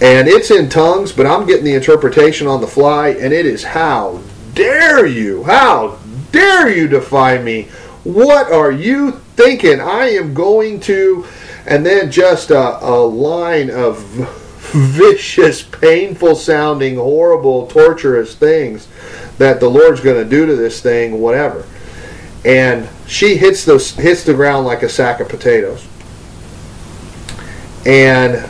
And 0.00 0.28
it's 0.28 0.50
in 0.50 0.68
tongues, 0.68 1.12
but 1.12 1.26
I'm 1.26 1.46
getting 1.46 1.64
the 1.64 1.74
interpretation 1.74 2.46
on 2.46 2.60
the 2.60 2.66
fly, 2.66 3.08
and 3.08 3.32
it 3.32 3.46
is 3.46 3.64
how 3.64 4.20
dare 4.54 5.06
you? 5.06 5.42
How 5.44 5.98
dare 6.30 6.68
you 6.68 6.86
defy 6.86 7.38
me? 7.38 7.64
What 8.04 8.52
are 8.52 8.70
you 8.70 9.12
thinking? 9.36 9.80
I 9.80 10.10
am 10.10 10.34
going 10.34 10.80
to 10.80 11.26
and 11.68 11.84
then 11.84 12.10
just 12.10 12.50
a, 12.50 12.82
a 12.82 12.96
line 12.96 13.70
of 13.70 13.98
vicious, 14.72 15.62
painful 15.62 16.34
sounding, 16.34 16.96
horrible, 16.96 17.66
torturous 17.66 18.34
things 18.34 18.88
that 19.36 19.60
the 19.60 19.68
Lord's 19.68 20.00
going 20.00 20.22
to 20.22 20.28
do 20.28 20.46
to 20.46 20.56
this 20.56 20.80
thing, 20.80 21.20
whatever. 21.20 21.66
And 22.44 22.88
she 23.06 23.36
hits 23.36 23.64
the 23.64 23.78
hits 24.00 24.24
the 24.24 24.32
ground 24.32 24.66
like 24.66 24.82
a 24.82 24.88
sack 24.88 25.20
of 25.20 25.28
potatoes. 25.28 25.86
And 27.84 28.48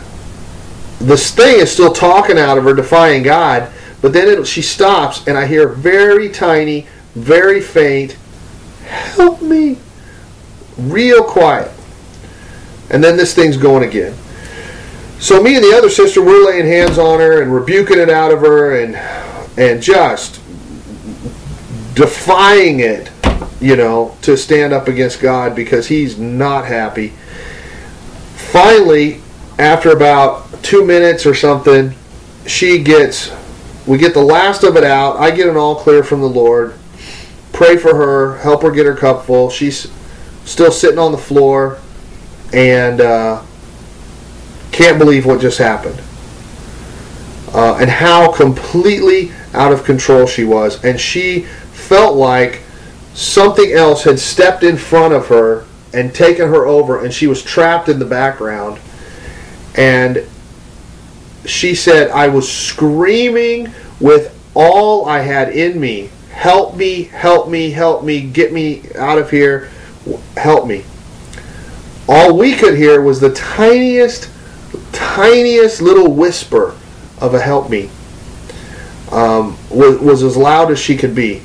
this 1.00 1.30
thing 1.30 1.60
is 1.60 1.70
still 1.70 1.92
talking 1.92 2.38
out 2.38 2.58
of 2.58 2.64
her, 2.64 2.74
defying 2.74 3.22
God. 3.22 3.70
But 4.00 4.12
then 4.12 4.28
it, 4.28 4.46
she 4.46 4.62
stops, 4.62 5.26
and 5.26 5.36
I 5.36 5.46
hear 5.46 5.68
very 5.68 6.28
tiny, 6.28 6.86
very 7.14 7.60
faint, 7.60 8.16
"Help 8.86 9.42
me!" 9.42 9.78
Real 10.76 11.24
quiet. 11.24 11.70
And 12.90 13.02
then 13.02 13.16
this 13.16 13.34
thing's 13.34 13.56
going 13.56 13.82
again. 13.82 14.14
So 15.18 15.42
me 15.42 15.56
and 15.56 15.64
the 15.64 15.76
other 15.76 15.90
sister, 15.90 16.22
we're 16.22 16.46
laying 16.46 16.66
hands 16.66 16.96
on 16.96 17.18
her 17.18 17.42
and 17.42 17.52
rebuking 17.52 17.98
it 17.98 18.08
out 18.08 18.32
of 18.32 18.40
her, 18.40 18.80
and 18.80 18.94
and 19.58 19.82
just 19.82 20.40
defying 21.94 22.78
it, 22.78 23.10
you 23.60 23.74
know, 23.74 24.16
to 24.22 24.36
stand 24.36 24.72
up 24.72 24.86
against 24.86 25.20
God 25.20 25.56
because 25.56 25.88
He's 25.88 26.18
not 26.18 26.64
happy. 26.64 27.12
Finally, 28.36 29.20
after 29.58 29.90
about 29.90 30.47
two 30.62 30.84
minutes 30.84 31.26
or 31.26 31.34
something, 31.34 31.94
she 32.46 32.82
gets, 32.82 33.30
we 33.86 33.98
get 33.98 34.14
the 34.14 34.22
last 34.22 34.62
of 34.62 34.76
it 34.76 34.84
out. 34.84 35.16
I 35.16 35.30
get 35.30 35.48
an 35.48 35.56
all 35.56 35.76
clear 35.76 36.02
from 36.02 36.20
the 36.20 36.28
Lord. 36.28 36.74
Pray 37.52 37.76
for 37.76 37.94
her, 37.94 38.38
help 38.38 38.62
her 38.62 38.70
get 38.70 38.86
her 38.86 38.94
cup 38.94 39.24
full. 39.24 39.50
She's 39.50 39.90
still 40.44 40.72
sitting 40.72 40.98
on 40.98 41.12
the 41.12 41.18
floor 41.18 41.78
and 42.52 43.00
uh, 43.00 43.42
can't 44.72 44.98
believe 44.98 45.26
what 45.26 45.40
just 45.40 45.58
happened. 45.58 46.00
Uh, 47.52 47.78
and 47.80 47.90
how 47.90 48.32
completely 48.32 49.32
out 49.54 49.72
of 49.72 49.84
control 49.84 50.26
she 50.26 50.44
was. 50.44 50.84
And 50.84 51.00
she 51.00 51.42
felt 51.72 52.16
like 52.16 52.62
something 53.14 53.72
else 53.72 54.04
had 54.04 54.18
stepped 54.18 54.62
in 54.62 54.76
front 54.76 55.14
of 55.14 55.26
her 55.28 55.64
and 55.94 56.14
taken 56.14 56.48
her 56.48 56.66
over, 56.66 57.02
and 57.02 57.12
she 57.12 57.26
was 57.26 57.42
trapped 57.42 57.88
in 57.88 57.98
the 57.98 58.04
background. 58.04 58.78
And 59.74 60.26
she 61.48 61.74
said, 61.74 62.10
I 62.10 62.28
was 62.28 62.50
screaming 62.50 63.72
with 64.00 64.34
all 64.54 65.06
I 65.06 65.20
had 65.20 65.50
in 65.50 65.80
me 65.80 66.10
help 66.38 66.76
me, 66.76 67.02
help 67.02 67.48
me, 67.48 67.68
help 67.72 68.04
me, 68.04 68.20
get 68.20 68.52
me 68.52 68.80
out 68.94 69.18
of 69.18 69.28
here, 69.28 69.68
help 70.36 70.68
me. 70.68 70.84
All 72.08 72.38
we 72.38 72.54
could 72.54 72.78
hear 72.78 73.02
was 73.02 73.18
the 73.18 73.34
tiniest, 73.34 74.30
tiniest 74.92 75.82
little 75.82 76.12
whisper 76.12 76.76
of 77.20 77.34
a 77.34 77.40
help 77.40 77.68
me. 77.68 77.90
Um, 79.10 79.58
was, 79.68 79.98
was 79.98 80.22
as 80.22 80.36
loud 80.36 80.70
as 80.70 80.78
she 80.78 80.96
could 80.96 81.12
be. 81.12 81.42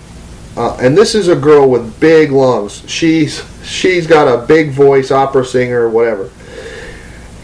Uh, 0.56 0.78
and 0.80 0.96
this 0.96 1.16
is 1.16 1.28
a 1.28 1.36
girl 1.36 1.68
with 1.68 2.00
big 2.00 2.32
lungs. 2.32 2.88
She's 2.88 3.44
she's 3.66 4.06
got 4.06 4.28
a 4.28 4.46
big 4.46 4.70
voice, 4.70 5.10
opera 5.10 5.44
singer, 5.44 5.90
whatever. 5.90 6.30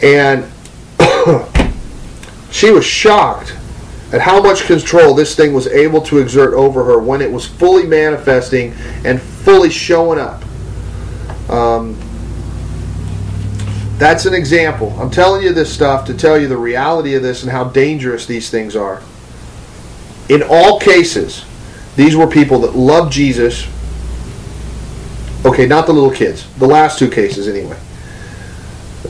And 0.04 0.46
she 2.52 2.72
was 2.72 2.86
shocked 2.86 3.56
at 4.12 4.22
how 4.22 4.42
much 4.42 4.66
control 4.66 5.14
this 5.14 5.36
thing 5.36 5.54
was 5.54 5.68
able 5.68 6.02
to 6.02 6.18
exert 6.18 6.54
over 6.54 6.84
her 6.84 7.00
when 7.00 7.22
it 7.22 7.32
was 7.32 7.46
fully 7.46 7.86
manifesting 7.86 8.74
and 9.06 9.22
fully 9.22 9.70
showing 9.70 10.20
up. 10.20 10.44
Um, 11.50 11.98
that's 14.00 14.26
an 14.26 14.34
example. 14.34 14.96
I'm 15.00 15.12
telling 15.12 15.44
you 15.44 15.52
this 15.52 15.72
stuff 15.72 16.06
to 16.06 16.14
tell 16.14 16.40
you 16.40 16.48
the 16.48 16.58
reality 16.58 17.16
of 17.16 17.22
this 17.22 17.44
and 17.44 17.52
how 17.52 17.66
dangerous 17.66 18.26
these 18.26 18.50
things 18.50 18.76
are. 18.76 19.02
In 20.30 20.42
all 20.42 20.80
cases, 20.80 21.44
these 21.96 22.16
were 22.16 22.28
people 22.28 22.60
that 22.60 22.76
loved 22.76 23.12
Jesus. 23.12 23.68
Okay, 25.46 25.66
not 25.66 25.86
the 25.86 25.94
little 25.94 26.12
kids. 26.12 26.48
The 26.58 26.68
last 26.68 26.98
two 26.98 27.10
cases, 27.10 27.48
anyway. 27.48 27.78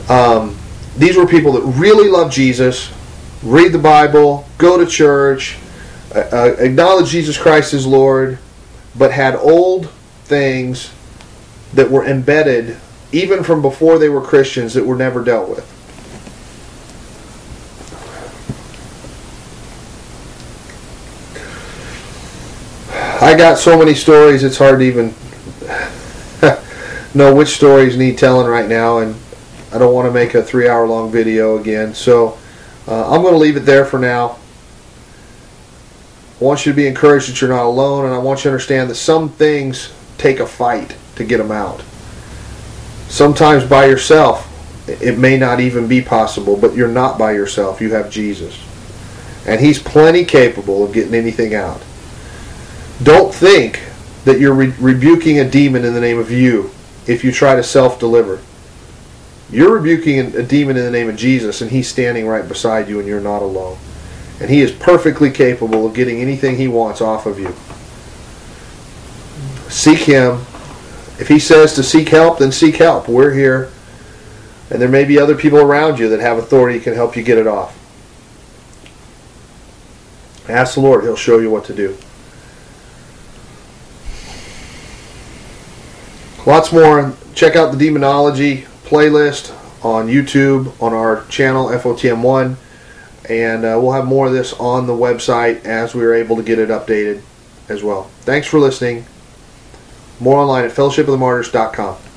Um, 0.08 0.58
these 0.96 1.16
were 1.16 1.26
people 1.26 1.52
that 1.52 1.62
really 1.62 2.08
loved 2.08 2.32
Jesus, 2.32 2.90
read 3.42 3.72
the 3.72 3.78
Bible, 3.78 4.46
go 4.58 4.78
to 4.78 4.86
church, 4.86 5.56
uh, 6.14 6.18
uh, 6.32 6.56
acknowledge 6.58 7.10
Jesus 7.10 7.38
Christ 7.38 7.72
as 7.72 7.86
Lord, 7.86 8.38
but 8.96 9.12
had 9.12 9.34
old 9.36 9.90
things 10.24 10.92
that 11.72 11.90
were 11.90 12.04
embedded 12.04 12.76
even 13.12 13.42
from 13.42 13.62
before 13.62 13.98
they 13.98 14.08
were 14.08 14.20
Christians 14.20 14.74
that 14.74 14.84
were 14.84 14.96
never 14.96 15.22
dealt 15.22 15.48
with. 15.48 15.76
I 23.22 23.36
got 23.36 23.58
so 23.58 23.78
many 23.78 23.94
stories, 23.94 24.42
it's 24.42 24.56
hard 24.56 24.78
to 24.78 24.84
even 24.84 25.14
know 27.14 27.34
which 27.34 27.48
stories 27.48 27.96
need 27.96 28.16
telling 28.16 28.46
right 28.46 28.68
now, 28.68 28.98
and 28.98 29.14
I 29.72 29.78
don't 29.78 29.92
want 29.92 30.06
to 30.08 30.12
make 30.12 30.34
a 30.34 30.42
three 30.42 30.68
hour 30.68 30.86
long 30.86 31.12
video 31.12 31.58
again. 31.58 31.94
So 31.94 32.38
uh, 32.86 33.12
I'm 33.12 33.22
going 33.22 33.34
to 33.34 33.38
leave 33.38 33.56
it 33.56 33.60
there 33.60 33.84
for 33.84 33.98
now. 33.98 34.38
I 36.40 36.44
want 36.44 36.64
you 36.64 36.72
to 36.72 36.76
be 36.76 36.86
encouraged 36.86 37.28
that 37.28 37.40
you're 37.40 37.50
not 37.50 37.66
alone, 37.66 38.06
and 38.06 38.14
I 38.14 38.18
want 38.18 38.40
you 38.40 38.44
to 38.44 38.48
understand 38.50 38.88
that 38.90 38.94
some 38.94 39.28
things 39.28 39.92
take 40.16 40.40
a 40.40 40.46
fight 40.46 40.96
to 41.16 41.24
get 41.24 41.38
them 41.38 41.52
out. 41.52 41.82
Sometimes 43.08 43.64
by 43.64 43.86
yourself, 43.86 44.46
it 44.88 45.18
may 45.18 45.36
not 45.36 45.60
even 45.60 45.86
be 45.86 46.00
possible, 46.00 46.56
but 46.56 46.74
you're 46.74 46.88
not 46.88 47.18
by 47.18 47.32
yourself. 47.32 47.80
You 47.80 47.92
have 47.92 48.10
Jesus. 48.10 48.58
And 49.46 49.60
He's 49.60 49.78
plenty 49.78 50.24
capable 50.24 50.84
of 50.84 50.92
getting 50.92 51.14
anything 51.14 51.54
out. 51.54 51.82
Don't 53.02 53.34
think 53.34 53.80
that 54.24 54.40
you're 54.40 54.54
re- 54.54 54.74
rebuking 54.78 55.38
a 55.40 55.48
demon 55.48 55.84
in 55.84 55.94
the 55.94 56.00
name 56.00 56.18
of 56.18 56.30
you 56.30 56.70
if 57.06 57.24
you 57.24 57.32
try 57.32 57.56
to 57.56 57.62
self 57.62 57.98
deliver. 57.98 58.40
You're 59.52 59.78
rebuking 59.78 60.36
a 60.36 60.42
demon 60.44 60.76
in 60.76 60.84
the 60.84 60.90
name 60.90 61.08
of 61.08 61.16
Jesus, 61.16 61.60
and 61.60 61.70
He's 61.70 61.88
standing 61.88 62.26
right 62.26 62.46
beside 62.46 62.88
you, 62.88 63.00
and 63.00 63.08
you're 63.08 63.20
not 63.20 63.42
alone. 63.42 63.78
And 64.40 64.48
He 64.48 64.60
is 64.60 64.70
perfectly 64.70 65.30
capable 65.30 65.86
of 65.86 65.94
getting 65.94 66.20
anything 66.20 66.56
He 66.56 66.68
wants 66.68 67.00
off 67.00 67.26
of 67.26 67.38
you. 67.38 67.54
Seek 69.68 70.00
Him. 70.00 70.34
If 71.18 71.26
He 71.28 71.40
says 71.40 71.74
to 71.74 71.82
seek 71.82 72.08
help, 72.10 72.38
then 72.38 72.52
seek 72.52 72.76
help. 72.76 73.08
We're 73.08 73.32
here. 73.32 73.70
And 74.70 74.80
there 74.80 74.88
may 74.88 75.04
be 75.04 75.18
other 75.18 75.34
people 75.34 75.58
around 75.58 75.98
you 75.98 76.08
that 76.10 76.20
have 76.20 76.38
authority 76.38 76.78
can 76.78 76.94
help 76.94 77.16
you 77.16 77.24
get 77.24 77.36
it 77.36 77.48
off. 77.48 77.76
Ask 80.48 80.74
the 80.74 80.80
Lord, 80.80 81.02
He'll 81.02 81.16
show 81.16 81.38
you 81.40 81.50
what 81.50 81.64
to 81.64 81.74
do. 81.74 81.96
Lots 86.46 86.72
more. 86.72 87.14
Check 87.34 87.56
out 87.56 87.72
the 87.72 87.78
demonology 87.78 88.66
playlist 88.90 89.54
on 89.84 90.08
YouTube 90.08 90.74
on 90.82 90.92
our 90.92 91.24
channel 91.26 91.68
FOTM1, 91.68 92.56
and 93.28 93.64
uh, 93.64 93.78
we'll 93.80 93.92
have 93.92 94.04
more 94.04 94.26
of 94.26 94.32
this 94.32 94.52
on 94.54 94.88
the 94.88 94.92
website 94.92 95.64
as 95.64 95.94
we 95.94 96.04
are 96.04 96.12
able 96.12 96.34
to 96.34 96.42
get 96.42 96.58
it 96.58 96.70
updated 96.70 97.22
as 97.68 97.84
well. 97.84 98.10
Thanks 98.22 98.48
for 98.48 98.58
listening. 98.58 99.06
More 100.18 100.38
online 100.38 100.64
at 100.64 100.72
fellowshipofthemartyrs.com. 100.72 102.09